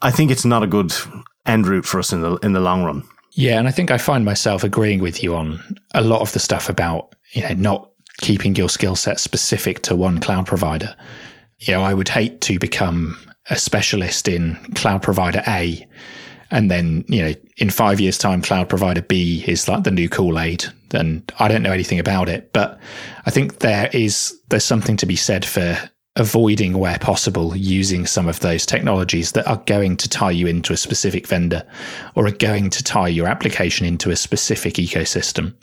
I 0.03 0.11
think 0.11 0.31
it's 0.31 0.45
not 0.45 0.63
a 0.63 0.67
good 0.67 0.93
end 1.47 1.67
route 1.67 1.87
for 1.87 2.01
us 2.01 2.13
in 2.13 2.21
the 2.21 2.37
in 2.37 2.53
the 2.53 2.61
long 2.61 2.85
run. 2.85 3.05
Yeah, 3.35 3.59
and 3.59 3.67
I 3.67 3.71
think 3.71 3.91
I 3.91 3.99
find 3.99 4.25
myself 4.25 4.63
agreeing 4.63 5.01
with 5.01 5.23
you 5.23 5.35
on 5.35 5.79
a 5.95 6.03
lot 6.03 6.21
of 6.21 6.33
the 6.33 6.39
stuff 6.39 6.69
about 6.69 7.15
you 7.33 7.43
know 7.43 7.55
not 7.55 7.91
keeping 8.19 8.55
your 8.55 8.69
skill 8.69 8.95
set 8.95 9.19
specific 9.19 9.83
to 9.83 9.97
one 9.97 10.21
cloud 10.21 10.47
provider. 10.47 10.95
You 11.59 11.75
know, 11.75 11.83
I 11.83 11.95
would 11.95 12.09
hate 12.09 12.41
to 12.43 12.59
become 12.59 13.17
a 13.51 13.57
specialist 13.57 14.29
in 14.29 14.57
cloud 14.75 15.03
provider 15.03 15.43
A, 15.49 15.87
and 16.51 16.71
then 16.71 17.05
you 17.09 17.23
know 17.23 17.35
in 17.57 17.71
five 17.71 18.01
years' 18.01 18.19
time, 18.19 18.43
cloud 18.43 18.69
provider 18.69 19.03
B 19.03 19.45
is 19.47 19.67
like 19.67 19.85
the 19.85 19.91
new 19.91 20.09
Kool 20.09 20.39
Aid. 20.39 20.65
And 20.93 21.33
I 21.39 21.49
don't 21.49 21.63
know 21.63 21.73
anything 21.73 21.99
about 21.99 22.29
it, 22.29 22.53
but 22.53 22.79
I 23.25 23.31
think 23.31 23.61
there 23.61 23.89
is 23.95 24.39
there's 24.51 24.65
something 24.65 24.99
to 24.99 25.07
be 25.07 25.17
said 25.17 25.47
for 25.47 25.79
avoiding 26.17 26.79
where 26.79 26.99
possible 26.99 27.57
using 27.57 28.05
some 28.05 28.29
of 28.29 28.41
those 28.41 28.67
technologies 28.67 29.33
that 29.33 29.47
are 29.47 29.63
going 29.67 29.97
to 29.97 30.09
tie 30.09 30.31
you 30.31 30.47
into 30.47 30.73
a 30.73 30.77
specific 30.77 31.27
vendor 31.27 31.65
or 32.15 32.27
are 32.27 32.33
going 32.33 32.69
to 32.69 32.85
tie 32.85 33.09
your 33.09 33.27
application 33.27 33.87
into 33.87 34.11
a 34.11 34.17
specific 34.17 34.75
ecosystem. 34.75 35.55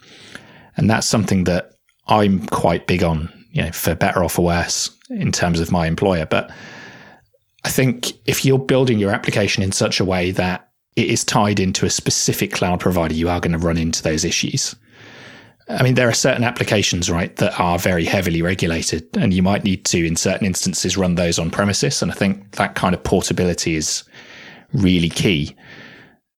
And 0.75 0.89
that's 0.89 1.07
something 1.07 1.43
that 1.43 1.73
I'm 2.07 2.47
quite 2.47 2.87
big 2.87 3.03
on, 3.03 3.31
you 3.51 3.61
know, 3.61 3.71
for 3.71 3.93
better 3.93 4.23
or 4.23 4.29
for 4.29 4.45
worse 4.45 4.89
in 5.09 5.31
terms 5.31 5.59
of 5.59 5.71
my 5.71 5.85
employer. 5.85 6.25
But 6.25 6.51
I 7.63 7.69
think 7.69 8.13
if 8.25 8.43
you're 8.43 8.57
building 8.57 8.97
your 8.97 9.11
application 9.11 9.61
in 9.61 9.71
such 9.71 9.99
a 9.99 10.05
way 10.05 10.31
that 10.31 10.69
it 10.95 11.07
is 11.07 11.23
tied 11.23 11.59
into 11.59 11.85
a 11.85 11.89
specific 11.91 12.51
cloud 12.51 12.79
provider, 12.79 13.13
you 13.13 13.29
are 13.29 13.39
going 13.39 13.51
to 13.51 13.59
run 13.59 13.77
into 13.77 14.01
those 14.01 14.25
issues. 14.25 14.75
I 15.69 15.83
mean, 15.83 15.93
there 15.93 16.09
are 16.09 16.13
certain 16.13 16.43
applications, 16.43 17.11
right, 17.11 17.35
that 17.35 17.59
are 17.59 17.77
very 17.77 18.03
heavily 18.03 18.41
regulated, 18.41 19.07
and 19.15 19.33
you 19.33 19.43
might 19.43 19.63
need 19.63 19.85
to, 19.85 20.03
in 20.03 20.15
certain 20.15 20.47
instances, 20.47 20.97
run 20.97 21.13
those 21.13 21.37
on 21.37 21.51
premises. 21.51 22.01
And 22.01 22.11
I 22.11 22.15
think 22.15 22.55
that 22.55 22.73
kind 22.73 22.95
of 22.95 23.03
portability 23.03 23.75
is 23.75 24.03
really 24.73 25.09
key. 25.09 25.55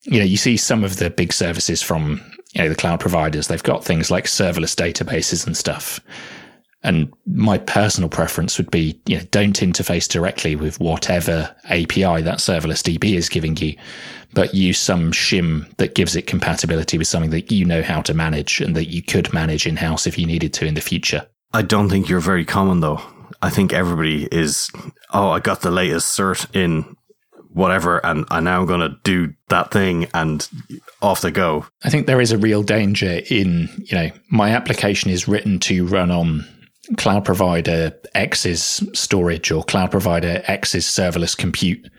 You 0.04 0.20
know, 0.20 0.26
you 0.26 0.36
see 0.36 0.58
some 0.58 0.84
of 0.84 0.98
the 0.98 1.10
big 1.10 1.32
services 1.32 1.82
from, 1.82 2.22
you 2.54 2.62
know, 2.62 2.70
the 2.70 2.76
cloud 2.76 3.00
providers, 3.00 3.48
they've 3.48 3.64
got 3.64 3.86
things 3.86 4.12
like 4.12 4.26
serverless 4.26 4.76
databases 4.76 5.48
and 5.48 5.56
stuff. 5.56 6.02
And 6.84 7.14
my 7.26 7.58
personal 7.58 8.10
preference 8.10 8.58
would 8.58 8.72
be, 8.72 9.00
you 9.06 9.18
know, 9.18 9.24
don't 9.32 9.60
interface 9.60 10.10
directly 10.10 10.56
with 10.56 10.80
whatever 10.80 11.56
API 11.66 12.22
that 12.24 12.40
serverless 12.40 12.82
DB 12.82 13.16
is 13.16 13.30
giving 13.30 13.56
you, 13.58 13.78
but 14.34 14.54
use 14.54 14.80
some 14.80 15.12
shim 15.12 15.76
that 15.78 15.96
gives 15.96 16.16
it 16.16 16.28
compatibility 16.28 16.98
with 16.98 17.08
something 17.08 17.32
that 17.32 17.52
you 17.52 17.66
know 17.66 17.82
how 17.82 18.02
to 18.02 18.14
manage 18.14 18.62
and 18.62 18.76
that 18.76 18.86
you 18.86 19.02
could 19.02 19.34
manage 19.34 19.68
in 19.68 19.78
house 19.78 20.08
if 20.08 20.18
you 20.18 20.26
needed 20.26 20.54
to 20.54 20.66
in 20.66 20.74
the 20.74 20.82
future. 20.82 21.26
I 21.54 21.62
don't 21.62 21.90
think 21.90 22.08
you're 22.10 22.20
very 22.20 22.46
common 22.46 22.80
though. 22.80 23.02
I 23.42 23.50
think 23.50 23.74
everybody 23.74 24.28
is, 24.32 24.70
oh, 25.14 25.30
I 25.30 25.40
got 25.40 25.62
the 25.62 25.72
latest 25.72 26.18
cert 26.18 26.56
in 26.56 26.96
whatever 27.54 28.04
and 28.06 28.26
I'm 28.30 28.46
now 28.46 28.64
going 28.66 28.80
to 28.80 28.98
do 29.04 29.34
that 29.50 29.72
thing 29.72 30.08
and 30.14 30.48
off 31.02 31.22
they 31.22 31.32
go. 31.32 31.66
I 31.84 31.90
think 31.90 32.08
there 32.08 32.22
is 32.22 32.32
a 32.32 32.38
real 32.38 32.64
danger 32.64 33.22
in, 33.30 33.68
you 33.78 33.98
know, 33.98 34.12
my 34.30 34.52
application 34.52 35.10
is 35.10 35.28
written 35.28 35.60
to 35.60 35.86
run 35.86 36.12
on 36.12 36.46
cloud 36.98 37.26
provider 37.26 37.94
X's 38.16 38.84
storage 38.94 39.52
or 39.52 39.64
cloud 39.64 39.92
provider 39.92 40.42
X's 40.48 40.86
serverless 40.86 41.36
compute. 41.36 41.90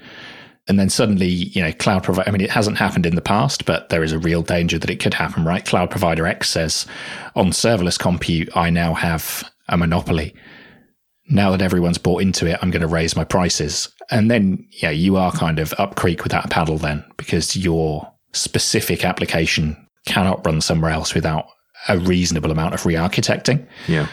And 0.68 0.78
then 0.78 0.90
suddenly, 0.90 1.26
you 1.26 1.60
know, 1.60 1.72
cloud 1.72 2.04
provider, 2.04 2.28
I 2.28 2.32
mean, 2.32 2.40
it 2.40 2.50
hasn't 2.50 2.78
happened 2.78 3.04
in 3.04 3.16
the 3.16 3.20
past, 3.20 3.64
but 3.64 3.88
there 3.88 4.04
is 4.04 4.12
a 4.12 4.18
real 4.18 4.42
danger 4.42 4.78
that 4.78 4.90
it 4.90 5.00
could 5.00 5.14
happen, 5.14 5.44
right? 5.44 5.64
Cloud 5.64 5.90
provider 5.90 6.26
X 6.26 6.50
says 6.50 6.86
on 7.34 7.50
serverless 7.50 7.98
compute, 7.98 8.56
I 8.56 8.70
now 8.70 8.94
have 8.94 9.50
a 9.68 9.76
monopoly. 9.76 10.34
Now 11.28 11.50
that 11.50 11.62
everyone's 11.62 11.98
bought 11.98 12.22
into 12.22 12.46
it, 12.46 12.58
I'm 12.62 12.70
going 12.70 12.82
to 12.82 12.88
raise 12.88 13.16
my 13.16 13.24
prices. 13.24 13.92
And 14.10 14.30
then, 14.30 14.66
yeah, 14.70 14.90
you 14.90 15.16
are 15.16 15.32
kind 15.32 15.58
of 15.58 15.74
up 15.78 15.96
creek 15.96 16.22
without 16.22 16.44
a 16.44 16.48
paddle 16.48 16.78
then 16.78 17.04
because 17.16 17.56
your 17.56 18.12
specific 18.32 19.04
application 19.04 19.76
cannot 20.06 20.44
run 20.46 20.60
somewhere 20.60 20.90
else 20.90 21.14
without 21.14 21.46
a 21.88 21.98
reasonable 21.98 22.50
amount 22.50 22.74
of 22.74 22.86
re 22.86 22.94
architecting. 22.94 23.66
Yeah. 23.88 24.06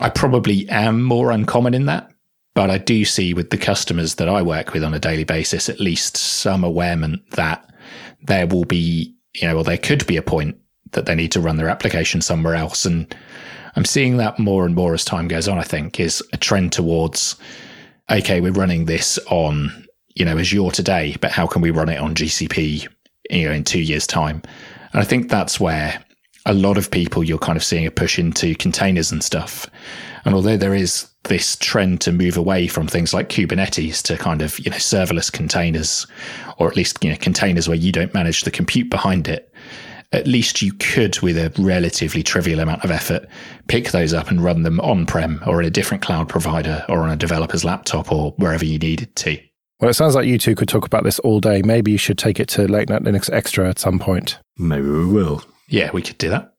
I 0.00 0.10
probably 0.10 0.68
am 0.68 1.02
more 1.02 1.30
uncommon 1.30 1.74
in 1.74 1.86
that, 1.86 2.10
but 2.54 2.70
I 2.70 2.78
do 2.78 3.04
see 3.04 3.34
with 3.34 3.50
the 3.50 3.56
customers 3.56 4.16
that 4.16 4.28
I 4.28 4.42
work 4.42 4.72
with 4.72 4.84
on 4.84 4.94
a 4.94 4.98
daily 4.98 5.24
basis 5.24 5.68
at 5.68 5.80
least 5.80 6.16
some 6.16 6.64
awareness 6.64 7.20
that 7.30 7.68
there 8.22 8.46
will 8.46 8.64
be, 8.64 9.14
you 9.34 9.48
know, 9.48 9.58
or 9.58 9.64
there 9.64 9.78
could 9.78 10.06
be 10.06 10.16
a 10.16 10.22
point 10.22 10.58
that 10.92 11.06
they 11.06 11.14
need 11.14 11.32
to 11.32 11.40
run 11.40 11.56
their 11.56 11.68
application 11.68 12.20
somewhere 12.20 12.54
else. 12.54 12.84
And 12.84 13.14
I'm 13.76 13.84
seeing 13.84 14.18
that 14.18 14.38
more 14.38 14.66
and 14.66 14.74
more 14.74 14.94
as 14.94 15.04
time 15.04 15.28
goes 15.28 15.48
on, 15.48 15.58
I 15.58 15.62
think, 15.62 15.98
is 15.98 16.22
a 16.32 16.36
trend 16.36 16.72
towards, 16.72 17.36
okay, 18.10 18.40
we're 18.40 18.52
running 18.52 18.84
this 18.84 19.18
on, 19.30 19.86
you 20.14 20.24
know, 20.24 20.38
Azure 20.38 20.70
today, 20.70 21.16
but 21.20 21.32
how 21.32 21.46
can 21.46 21.62
we 21.62 21.70
run 21.70 21.88
it 21.88 21.98
on 21.98 22.14
GCP, 22.14 22.86
you 23.30 23.48
know, 23.48 23.52
in 23.52 23.64
two 23.64 23.80
years' 23.80 24.06
time? 24.06 24.42
And 24.92 25.00
I 25.00 25.04
think 25.04 25.30
that's 25.30 25.58
where 25.58 26.04
a 26.44 26.52
lot 26.52 26.76
of 26.76 26.90
people 26.90 27.24
you're 27.24 27.38
kind 27.38 27.56
of 27.56 27.64
seeing 27.64 27.86
a 27.86 27.90
push 27.90 28.18
into 28.18 28.54
containers 28.56 29.10
and 29.10 29.22
stuff. 29.22 29.66
And 30.24 30.34
although 30.34 30.56
there 30.56 30.74
is 30.74 31.08
this 31.24 31.56
trend 31.56 32.00
to 32.02 32.12
move 32.12 32.36
away 32.36 32.66
from 32.66 32.86
things 32.86 33.14
like 33.14 33.28
Kubernetes 33.28 34.02
to 34.02 34.16
kind 34.16 34.42
of, 34.42 34.58
you 34.58 34.70
know, 34.70 34.76
serverless 34.76 35.30
containers, 35.30 36.06
or 36.58 36.68
at 36.68 36.76
least, 36.76 37.02
you 37.04 37.10
know, 37.10 37.16
containers 37.16 37.68
where 37.68 37.76
you 37.76 37.92
don't 37.92 38.12
manage 38.12 38.42
the 38.42 38.50
compute 38.50 38.90
behind 38.90 39.28
it, 39.28 39.52
at 40.12 40.26
least 40.26 40.60
you 40.60 40.72
could, 40.74 41.18
with 41.20 41.38
a 41.38 41.52
relatively 41.58 42.22
trivial 42.22 42.60
amount 42.60 42.84
of 42.84 42.90
effort, 42.90 43.26
pick 43.68 43.90
those 43.92 44.12
up 44.12 44.30
and 44.30 44.42
run 44.42 44.62
them 44.62 44.78
on 44.80 45.06
prem 45.06 45.40
or 45.46 45.60
in 45.60 45.66
a 45.66 45.70
different 45.70 46.02
cloud 46.02 46.28
provider 46.28 46.84
or 46.88 47.00
on 47.00 47.10
a 47.10 47.16
developer's 47.16 47.64
laptop 47.64 48.12
or 48.12 48.32
wherever 48.36 48.64
you 48.64 48.78
needed 48.78 49.14
to. 49.16 49.38
Well, 49.80 49.90
it 49.90 49.94
sounds 49.94 50.14
like 50.14 50.26
you 50.26 50.38
two 50.38 50.54
could 50.54 50.68
talk 50.68 50.86
about 50.86 51.02
this 51.02 51.18
all 51.20 51.40
day. 51.40 51.62
Maybe 51.62 51.90
you 51.90 51.98
should 51.98 52.18
take 52.18 52.38
it 52.38 52.48
to 52.50 52.68
Late 52.68 52.88
Night 52.88 53.02
Linux 53.02 53.32
Extra 53.32 53.68
at 53.68 53.78
some 53.78 53.98
point. 53.98 54.38
Maybe 54.56 54.88
we 54.88 55.06
will. 55.06 55.42
Yeah, 55.68 55.90
we 55.92 56.02
could 56.02 56.18
do 56.18 56.28
that. 56.28 56.54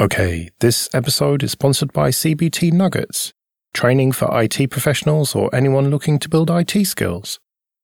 Okay, 0.00 0.50
this 0.60 0.88
episode 0.92 1.42
is 1.42 1.52
sponsored 1.52 1.92
by 1.92 2.10
CBT 2.10 2.72
Nuggets, 2.72 3.32
training 3.72 4.12
for 4.12 4.28
IT 4.40 4.70
professionals 4.70 5.34
or 5.34 5.54
anyone 5.54 5.90
looking 5.90 6.18
to 6.18 6.28
build 6.28 6.50
IT 6.50 6.84
skills. 6.86 7.40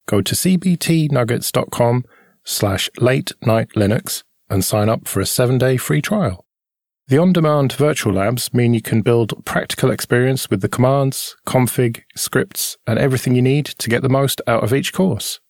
Go 0.07 0.23
to 0.23 0.35
cbtnuggets.com 0.35 2.05
slash 2.45 2.89
late 2.99 3.33
night 3.43 3.69
Linux 3.77 4.23
and 4.49 4.65
sign 4.65 4.89
up 4.89 5.07
for 5.07 5.21
a 5.21 5.27
seven 5.27 5.59
day 5.59 5.77
free 5.77 6.01
trial. 6.01 6.47
The 7.09 7.19
on 7.19 7.33
demand 7.33 7.73
virtual 7.73 8.13
labs 8.13 8.53
mean 8.53 8.75
you 8.75 8.83
can 8.83 9.01
build 9.01 9.45
practical 9.47 9.91
experience 9.91 10.51
with 10.51 10.61
the 10.61 10.69
commands, 10.69 11.37
config, 11.47 12.03
scripts, 12.15 12.77
and 12.87 12.99
everything 12.99 13.35
you 13.35 13.43
need 13.43 13.65
to 13.67 13.89
get 13.89 14.03
the 14.03 14.11
most 14.11 14.43
out 14.47 14.63
of 14.63 14.75
each 14.75 14.93
course. 14.93 15.41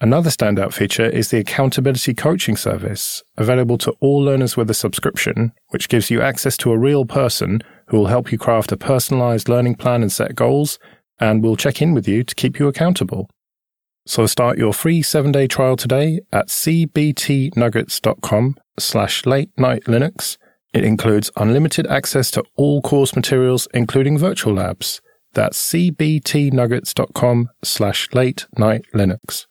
Another 0.00 0.30
standout 0.30 0.72
feature 0.72 1.04
is 1.06 1.30
the 1.30 1.38
accountability 1.38 2.14
coaching 2.14 2.56
service, 2.56 3.22
available 3.36 3.78
to 3.78 3.92
all 4.00 4.18
learners 4.18 4.56
with 4.56 4.68
a 4.70 4.74
subscription, 4.74 5.52
which 5.68 5.88
gives 5.88 6.10
you 6.10 6.20
access 6.20 6.56
to 6.58 6.72
a 6.72 6.78
real 6.78 7.04
person 7.04 7.62
who 7.86 7.98
will 7.98 8.06
help 8.06 8.32
you 8.32 8.38
craft 8.38 8.72
a 8.72 8.76
personalized 8.76 9.48
learning 9.48 9.76
plan 9.76 10.02
and 10.02 10.12
set 10.12 10.34
goals, 10.34 10.78
and 11.20 11.42
will 11.42 11.56
check 11.56 11.80
in 11.80 11.94
with 11.94 12.06
you 12.08 12.24
to 12.24 12.34
keep 12.34 12.58
you 12.58 12.68
accountable. 12.68 13.30
So 14.06 14.26
start 14.26 14.58
your 14.58 14.74
free 14.74 15.00
seven-day 15.02 15.46
trial 15.46 15.76
today 15.76 16.20
at 16.32 16.48
cbtnuggets.com 16.48 18.56
slash 18.78 19.24
late 19.24 19.50
night 19.56 19.84
Linux. 19.84 20.36
It 20.74 20.84
includes 20.84 21.30
unlimited 21.36 21.86
access 21.86 22.30
to 22.32 22.44
all 22.56 22.82
course 22.82 23.16
materials, 23.16 23.66
including 23.72 24.18
virtual 24.18 24.52
labs. 24.54 25.00
That's 25.32 25.58
cbtnuggets.com 25.70 27.48
slash 27.62 28.08
late 28.12 28.46
night 28.58 28.84
Linux. 28.94 29.46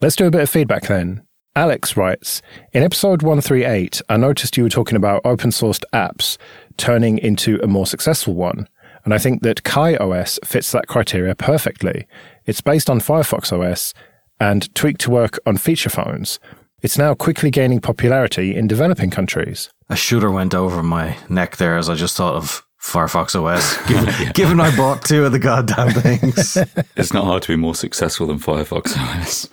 Let's 0.00 0.16
do 0.16 0.26
a 0.26 0.30
bit 0.30 0.40
of 0.42 0.50
feedback 0.50 0.86
then. 0.86 1.22
Alex 1.54 1.98
writes, 1.98 2.40
in 2.72 2.82
episode 2.82 3.22
138, 3.22 4.00
I 4.08 4.16
noticed 4.16 4.56
you 4.56 4.62
were 4.62 4.70
talking 4.70 4.96
about 4.96 5.20
open 5.22 5.50
sourced 5.50 5.84
apps 5.92 6.38
turning 6.76 7.18
into 7.18 7.58
a 7.62 7.66
more 7.66 7.86
successful 7.86 8.34
one. 8.34 8.68
And 9.04 9.12
I 9.12 9.18
think 9.18 9.42
that 9.42 9.62
KaiOS 9.64 10.44
fits 10.44 10.72
that 10.72 10.86
criteria 10.86 11.34
perfectly. 11.34 12.06
It's 12.46 12.60
based 12.60 12.88
on 12.88 13.00
Firefox 13.00 13.52
OS 13.52 13.94
and 14.38 14.72
tweaked 14.74 15.00
to 15.02 15.10
work 15.10 15.38
on 15.46 15.56
feature 15.56 15.90
phones. 15.90 16.38
It's 16.82 16.98
now 16.98 17.14
quickly 17.14 17.50
gaining 17.50 17.80
popularity 17.80 18.56
in 18.56 18.66
developing 18.66 19.10
countries. 19.10 19.70
A 19.88 19.96
shooter 19.96 20.30
went 20.30 20.54
over 20.54 20.82
my 20.82 21.16
neck 21.28 21.56
there 21.56 21.76
as 21.76 21.88
I 21.88 21.94
just 21.94 22.16
thought 22.16 22.34
of 22.34 22.66
Firefox 22.82 23.40
OS, 23.40 23.76
given, 23.88 24.06
yeah. 24.20 24.32
given 24.32 24.60
I 24.60 24.74
bought 24.76 25.04
two 25.04 25.24
of 25.24 25.32
the 25.32 25.38
goddamn 25.38 25.90
things. 25.92 26.58
It's 26.96 27.12
not 27.12 27.24
hard 27.24 27.42
to 27.44 27.48
be 27.48 27.56
more 27.56 27.74
successful 27.74 28.26
than 28.26 28.38
Firefox 28.38 28.96
OS. 28.96 29.48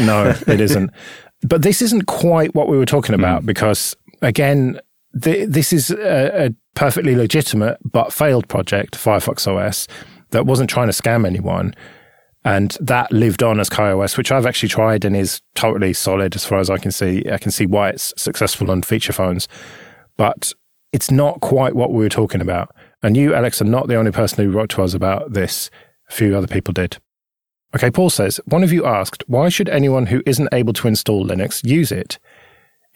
no, 0.00 0.34
it 0.52 0.60
isn't. 0.60 0.90
But 1.42 1.62
this 1.62 1.82
isn't 1.82 2.06
quite 2.06 2.54
what 2.54 2.68
we 2.68 2.78
were 2.78 2.86
talking 2.86 3.14
about 3.14 3.42
mm. 3.42 3.46
because, 3.46 3.94
again, 4.22 4.80
th- 5.20 5.48
this 5.48 5.72
is 5.72 5.90
a, 5.90 6.46
a 6.46 6.54
perfectly 6.74 7.14
legitimate 7.14 7.78
but 7.84 8.12
failed 8.12 8.48
project, 8.48 8.96
Firefox 8.96 9.46
OS, 9.46 9.88
that 10.30 10.46
wasn't 10.46 10.70
trying 10.70 10.88
to 10.88 10.92
scam 10.92 11.26
anyone. 11.26 11.74
And 12.44 12.76
that 12.80 13.10
lived 13.10 13.42
on 13.42 13.58
as 13.58 13.68
KaiOS, 13.68 14.16
which 14.16 14.30
I've 14.30 14.46
actually 14.46 14.68
tried 14.68 15.04
and 15.04 15.16
is 15.16 15.40
totally 15.56 15.92
solid 15.92 16.36
as 16.36 16.44
far 16.44 16.60
as 16.60 16.70
I 16.70 16.78
can 16.78 16.92
see. 16.92 17.24
I 17.28 17.38
can 17.38 17.50
see 17.50 17.66
why 17.66 17.88
it's 17.88 18.14
successful 18.16 18.70
on 18.70 18.82
feature 18.82 19.12
phones. 19.12 19.48
But 20.16 20.52
it's 20.92 21.10
not 21.10 21.40
quite 21.40 21.74
what 21.74 21.92
we 21.92 22.04
were 22.04 22.08
talking 22.08 22.40
about. 22.40 22.74
And 23.02 23.16
you, 23.16 23.34
Alex, 23.34 23.60
are 23.60 23.66
not 23.66 23.88
the 23.88 23.96
only 23.96 24.12
person 24.12 24.44
who 24.44 24.50
wrote 24.52 24.70
to 24.70 24.82
us 24.82 24.94
about 24.94 25.32
this. 25.32 25.70
A 26.08 26.12
few 26.12 26.36
other 26.36 26.46
people 26.46 26.72
did. 26.72 26.98
Okay, 27.74 27.90
Paul 27.90 28.10
says, 28.10 28.40
one 28.46 28.62
of 28.62 28.72
you 28.72 28.86
asked, 28.86 29.24
why 29.26 29.48
should 29.48 29.68
anyone 29.68 30.06
who 30.06 30.22
isn't 30.24 30.48
able 30.52 30.72
to 30.74 30.88
install 30.88 31.26
Linux 31.26 31.64
use 31.68 31.90
it? 31.90 32.18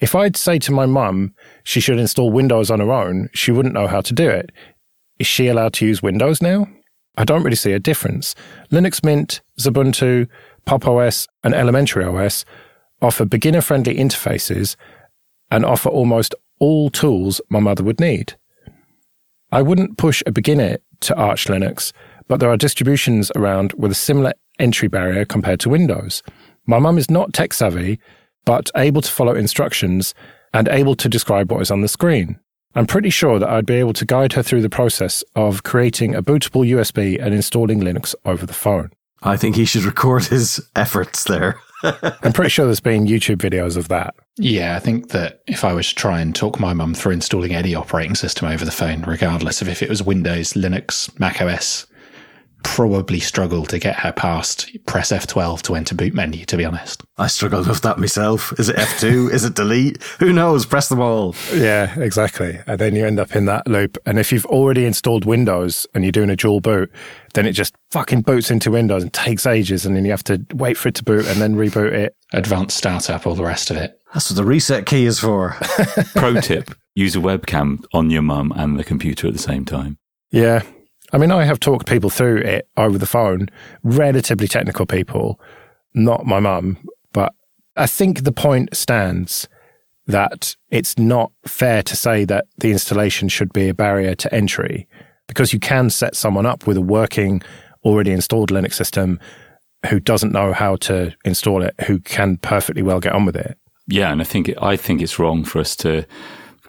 If 0.01 0.15
I'd 0.15 0.35
say 0.35 0.57
to 0.59 0.71
my 0.71 0.87
mum 0.87 1.33
she 1.63 1.79
should 1.79 1.99
install 1.99 2.31
Windows 2.31 2.71
on 2.71 2.79
her 2.79 2.91
own, 2.91 3.29
she 3.33 3.51
wouldn't 3.51 3.75
know 3.75 3.87
how 3.87 4.01
to 4.01 4.13
do 4.13 4.27
it. 4.29 4.51
Is 5.19 5.27
she 5.27 5.47
allowed 5.47 5.73
to 5.73 5.85
use 5.85 6.01
Windows 6.01 6.41
now? 6.41 6.67
I 7.15 7.23
don't 7.23 7.43
really 7.43 7.55
see 7.55 7.73
a 7.73 7.79
difference. 7.79 8.33
Linux 8.71 9.03
Mint, 9.05 9.41
Xubuntu, 9.59 10.27
Pop 10.65 10.87
OS, 10.87 11.27
and 11.43 11.53
Elementary 11.53 12.03
OS 12.03 12.45
offer 13.01 13.25
beginner 13.25 13.61
friendly 13.61 13.95
interfaces 13.95 14.75
and 15.51 15.63
offer 15.63 15.89
almost 15.89 16.33
all 16.59 16.89
tools 16.89 17.39
my 17.49 17.59
mother 17.59 17.83
would 17.83 17.99
need. 17.99 18.33
I 19.51 19.61
wouldn't 19.61 19.97
push 19.97 20.23
a 20.25 20.31
beginner 20.31 20.77
to 21.01 21.15
Arch 21.15 21.45
Linux, 21.45 21.91
but 22.27 22.39
there 22.39 22.49
are 22.49 22.57
distributions 22.57 23.31
around 23.35 23.73
with 23.73 23.91
a 23.91 23.95
similar 23.95 24.33
entry 24.57 24.87
barrier 24.87 25.25
compared 25.25 25.59
to 25.59 25.69
Windows. 25.69 26.23
My 26.65 26.79
mum 26.79 26.97
is 26.97 27.11
not 27.11 27.33
tech 27.33 27.53
savvy, 27.53 27.99
but 28.45 28.69
able 28.75 29.01
to 29.01 29.11
follow 29.11 29.35
instructions 29.35 30.13
and 30.53 30.67
able 30.67 30.95
to 30.95 31.09
describe 31.09 31.51
what 31.51 31.61
is 31.61 31.71
on 31.71 31.81
the 31.81 31.87
screen. 31.87 32.39
I'm 32.73 32.87
pretty 32.87 33.09
sure 33.09 33.37
that 33.39 33.49
I'd 33.49 33.65
be 33.65 33.75
able 33.75 33.93
to 33.93 34.05
guide 34.05 34.33
her 34.33 34.43
through 34.43 34.61
the 34.61 34.69
process 34.69 35.23
of 35.35 35.63
creating 35.63 36.15
a 36.15 36.23
bootable 36.23 36.67
USB 36.69 37.21
and 37.21 37.33
installing 37.33 37.81
Linux 37.81 38.15
over 38.25 38.45
the 38.45 38.53
phone. 38.53 38.91
I 39.23 39.37
think 39.37 39.55
he 39.55 39.65
should 39.65 39.83
record 39.83 40.25
his 40.25 40.65
efforts 40.75 41.25
there. 41.25 41.59
I'm 41.83 42.33
pretty 42.33 42.49
sure 42.49 42.65
there's 42.65 42.79
been 42.79 43.07
YouTube 43.07 43.37
videos 43.37 43.75
of 43.75 43.87
that. 43.89 44.15
Yeah, 44.37 44.75
I 44.75 44.79
think 44.79 45.09
that 45.09 45.41
if 45.47 45.63
I 45.63 45.73
was 45.73 45.89
to 45.89 45.95
try 45.95 46.21
and 46.21 46.35
talk 46.35 46.59
my 46.59 46.73
mum 46.73 46.93
through 46.93 47.13
installing 47.13 47.53
any 47.53 47.75
operating 47.75 48.15
system 48.15 48.47
over 48.47 48.63
the 48.63 48.71
phone, 48.71 49.01
regardless 49.01 49.61
of 49.61 49.67
if 49.67 49.81
it 49.81 49.89
was 49.89 50.01
Windows, 50.01 50.53
Linux, 50.53 51.17
Mac 51.19 51.41
OS, 51.41 51.87
probably 52.63 53.19
struggle 53.19 53.65
to 53.65 53.79
get 53.79 53.95
her 53.95 54.11
past 54.11 54.69
press 54.85 55.11
F12 55.11 55.61
to 55.63 55.75
enter 55.75 55.95
boot 55.95 56.13
menu, 56.13 56.45
to 56.45 56.57
be 56.57 56.65
honest. 56.65 57.03
I 57.17 57.27
struggled 57.27 57.67
with 57.67 57.81
that 57.81 57.99
myself. 57.99 58.57
Is 58.59 58.69
it 58.69 58.75
F2? 58.75 59.31
Is 59.31 59.45
it 59.45 59.55
delete? 59.55 60.01
Who 60.19 60.33
knows? 60.33 60.65
Press 60.65 60.89
them 60.89 60.99
all. 60.99 61.35
Yeah, 61.53 61.99
exactly. 61.99 62.59
And 62.67 62.79
then 62.79 62.95
you 62.95 63.05
end 63.05 63.19
up 63.19 63.35
in 63.35 63.45
that 63.45 63.67
loop. 63.67 63.97
And 64.05 64.19
if 64.19 64.31
you've 64.31 64.45
already 64.45 64.85
installed 64.85 65.25
Windows 65.25 65.87
and 65.93 66.03
you're 66.03 66.11
doing 66.11 66.29
a 66.29 66.35
dual 66.35 66.61
boot, 66.61 66.91
then 67.33 67.45
it 67.45 67.53
just 67.53 67.75
fucking 67.91 68.21
boots 68.21 68.51
into 68.51 68.71
Windows 68.71 69.03
and 69.03 69.13
takes 69.13 69.45
ages. 69.45 69.85
And 69.85 69.95
then 69.95 70.05
you 70.05 70.11
have 70.11 70.23
to 70.25 70.45
wait 70.53 70.77
for 70.77 70.89
it 70.89 70.95
to 70.95 71.03
boot 71.03 71.27
and 71.27 71.41
then 71.41 71.55
reboot 71.55 71.93
it. 71.93 72.15
Advanced 72.33 72.77
startup, 72.77 73.27
all 73.27 73.35
the 73.35 73.43
rest 73.43 73.71
of 73.71 73.77
it. 73.77 73.99
That's 74.13 74.29
what 74.29 74.37
the 74.37 74.45
reset 74.45 74.85
key 74.85 75.05
is 75.05 75.19
for. 75.19 75.55
Pro 76.15 76.39
tip 76.41 76.71
use 76.95 77.15
a 77.15 77.19
webcam 77.19 77.83
on 77.93 78.09
your 78.09 78.21
mum 78.21 78.51
and 78.55 78.77
the 78.77 78.83
computer 78.83 79.27
at 79.27 79.33
the 79.33 79.39
same 79.39 79.65
time. 79.65 79.97
Yeah, 80.31 80.63
I 81.13 81.17
mean, 81.17 81.31
I 81.31 81.43
have 81.43 81.59
talked 81.59 81.87
people 81.87 82.09
through 82.09 82.37
it 82.37 82.67
over 82.77 82.97
the 82.97 83.05
phone, 83.05 83.49
relatively 83.83 84.47
technical 84.47 84.85
people, 84.85 85.39
not 85.93 86.25
my 86.25 86.39
mum, 86.39 86.77
but 87.11 87.33
I 87.75 87.87
think 87.87 88.23
the 88.23 88.31
point 88.31 88.75
stands 88.75 89.47
that 90.07 90.55
it's 90.69 90.97
not 90.97 91.31
fair 91.45 91.83
to 91.83 91.95
say 91.95 92.25
that 92.25 92.45
the 92.57 92.71
installation 92.71 93.29
should 93.29 93.53
be 93.53 93.69
a 93.69 93.73
barrier 93.73 94.15
to 94.15 94.33
entry 94.33 94.87
because 95.27 95.53
you 95.53 95.59
can 95.59 95.89
set 95.89 96.15
someone 96.15 96.45
up 96.45 96.65
with 96.67 96.77
a 96.77 96.81
working, 96.81 97.41
already 97.83 98.11
installed 98.11 98.49
Linux 98.49 98.73
system 98.73 99.19
who 99.89 99.99
doesn't 99.99 100.31
know 100.31 100.53
how 100.53 100.75
to 100.75 101.13
install 101.25 101.63
it 101.63 101.73
who 101.87 101.99
can 101.99 102.37
perfectly 102.37 102.81
well 102.81 102.99
get 102.99 103.13
on 103.13 103.25
with 103.25 103.35
it. 103.35 103.57
Yeah, 103.87 104.11
and 104.11 104.21
I 104.21 104.25
think 104.25 104.51
I 104.61 104.75
think 104.75 105.01
it's 105.01 105.19
wrong 105.19 105.43
for 105.43 105.59
us 105.59 105.75
to 105.77 106.05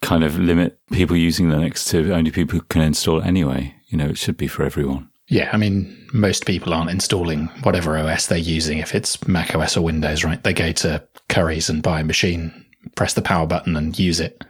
kind 0.00 0.24
of 0.24 0.38
limit 0.38 0.78
people 0.90 1.16
using 1.16 1.48
Linux 1.48 1.88
to 1.90 2.12
only 2.12 2.31
people 2.31 2.59
who 2.59 2.64
can 2.64 2.83
install 2.83 3.20
it 3.20 3.26
anyway. 3.26 3.74
You 3.92 3.98
know, 3.98 4.09
it 4.09 4.18
should 4.18 4.38
be 4.38 4.48
for 4.48 4.64
everyone. 4.64 5.11
Yeah, 5.28 5.50
I 5.52 5.59
mean, 5.59 6.09
most 6.14 6.46
people 6.46 6.72
aren't 6.72 6.90
installing 6.90 7.46
whatever 7.62 7.96
OS 7.96 8.26
they're 8.26 8.38
using. 8.38 8.78
If 8.78 8.94
it's 8.94 9.26
Mac 9.28 9.55
OS 9.55 9.76
or 9.76 9.83
Windows, 9.83 10.24
right? 10.24 10.42
They 10.42 10.55
go 10.55 10.72
to 10.72 11.07
Curry's 11.28 11.68
and 11.68 11.83
buy 11.83 12.00
a 12.00 12.05
machine, 12.05 12.64
press 12.96 13.12
the 13.12 13.22
power 13.22 13.46
button, 13.46 13.76
and 13.76 13.98
use 13.98 14.18
it. 14.18 14.42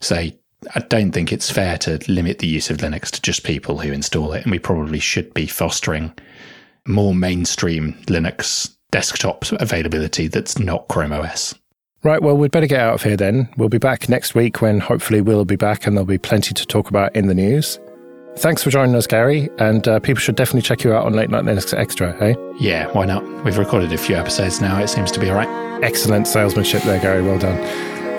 So 0.00 0.16
I 0.16 0.80
don't 0.88 1.12
think 1.12 1.32
it's 1.32 1.50
fair 1.50 1.76
to 1.78 2.00
limit 2.08 2.38
the 2.38 2.46
use 2.46 2.70
of 2.70 2.78
Linux 2.78 3.10
to 3.10 3.20
just 3.20 3.44
people 3.44 3.78
who 3.78 3.92
install 3.92 4.32
it. 4.32 4.44
And 4.44 4.50
we 4.50 4.58
probably 4.58 5.00
should 5.00 5.32
be 5.34 5.46
fostering 5.46 6.12
more 6.86 7.14
mainstream 7.14 7.92
Linux 8.06 8.74
desktop 8.90 9.44
availability 9.52 10.28
that's 10.28 10.58
not 10.58 10.88
Chrome 10.88 11.12
OS. 11.12 11.54
Right, 12.02 12.22
well, 12.22 12.36
we'd 12.36 12.52
better 12.52 12.66
get 12.66 12.80
out 12.80 12.94
of 12.94 13.02
here 13.02 13.18
then. 13.18 13.50
We'll 13.58 13.68
be 13.68 13.76
back 13.76 14.08
next 14.08 14.34
week 14.34 14.62
when 14.62 14.80
hopefully 14.80 15.20
we'll 15.20 15.44
be 15.44 15.56
back 15.56 15.86
and 15.86 15.94
there'll 15.94 16.06
be 16.06 16.16
plenty 16.16 16.54
to 16.54 16.66
talk 16.66 16.88
about 16.88 17.14
in 17.14 17.26
the 17.26 17.34
news. 17.34 17.78
Thanks 18.38 18.62
for 18.62 18.70
joining 18.70 18.94
us, 18.94 19.08
Gary, 19.08 19.50
and 19.58 19.86
uh, 19.88 19.98
people 19.98 20.20
should 20.20 20.36
definitely 20.36 20.62
check 20.62 20.84
you 20.84 20.92
out 20.92 21.04
on 21.04 21.12
Late 21.12 21.28
Night 21.28 21.42
Linux 21.42 21.76
Extra, 21.76 22.12
hey? 22.18 22.36
Yeah, 22.56 22.86
why 22.92 23.04
not? 23.04 23.24
We've 23.44 23.58
recorded 23.58 23.92
a 23.92 23.98
few 23.98 24.14
episodes 24.14 24.60
now. 24.60 24.80
It 24.80 24.86
seems 24.86 25.10
to 25.10 25.18
be 25.20 25.28
all 25.28 25.34
right. 25.34 25.82
Excellent 25.82 26.28
salesmanship 26.28 26.82
there, 26.82 27.00
Gary. 27.00 27.20
Well 27.20 27.40
done. 27.40 27.58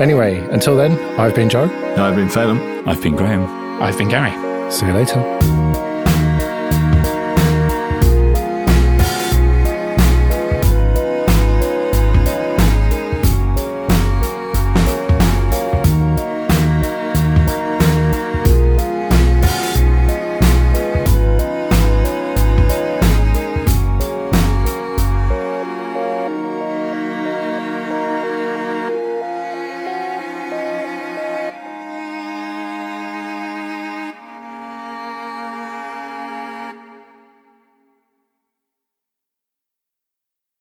Anyway, 0.01 0.39
until 0.51 0.75
then, 0.75 0.99
I've 1.17 1.35
been 1.35 1.49
Joe. 1.49 1.69
I've 1.97 2.17
been 2.17 2.27
Phelim. 2.27 2.85
I've 2.85 3.01
been 3.01 3.15
Graham. 3.15 3.81
I've 3.81 3.97
been 3.97 4.09
Gary. 4.09 4.31
See 4.69 4.85
you 4.85 4.93
later. 4.93 5.68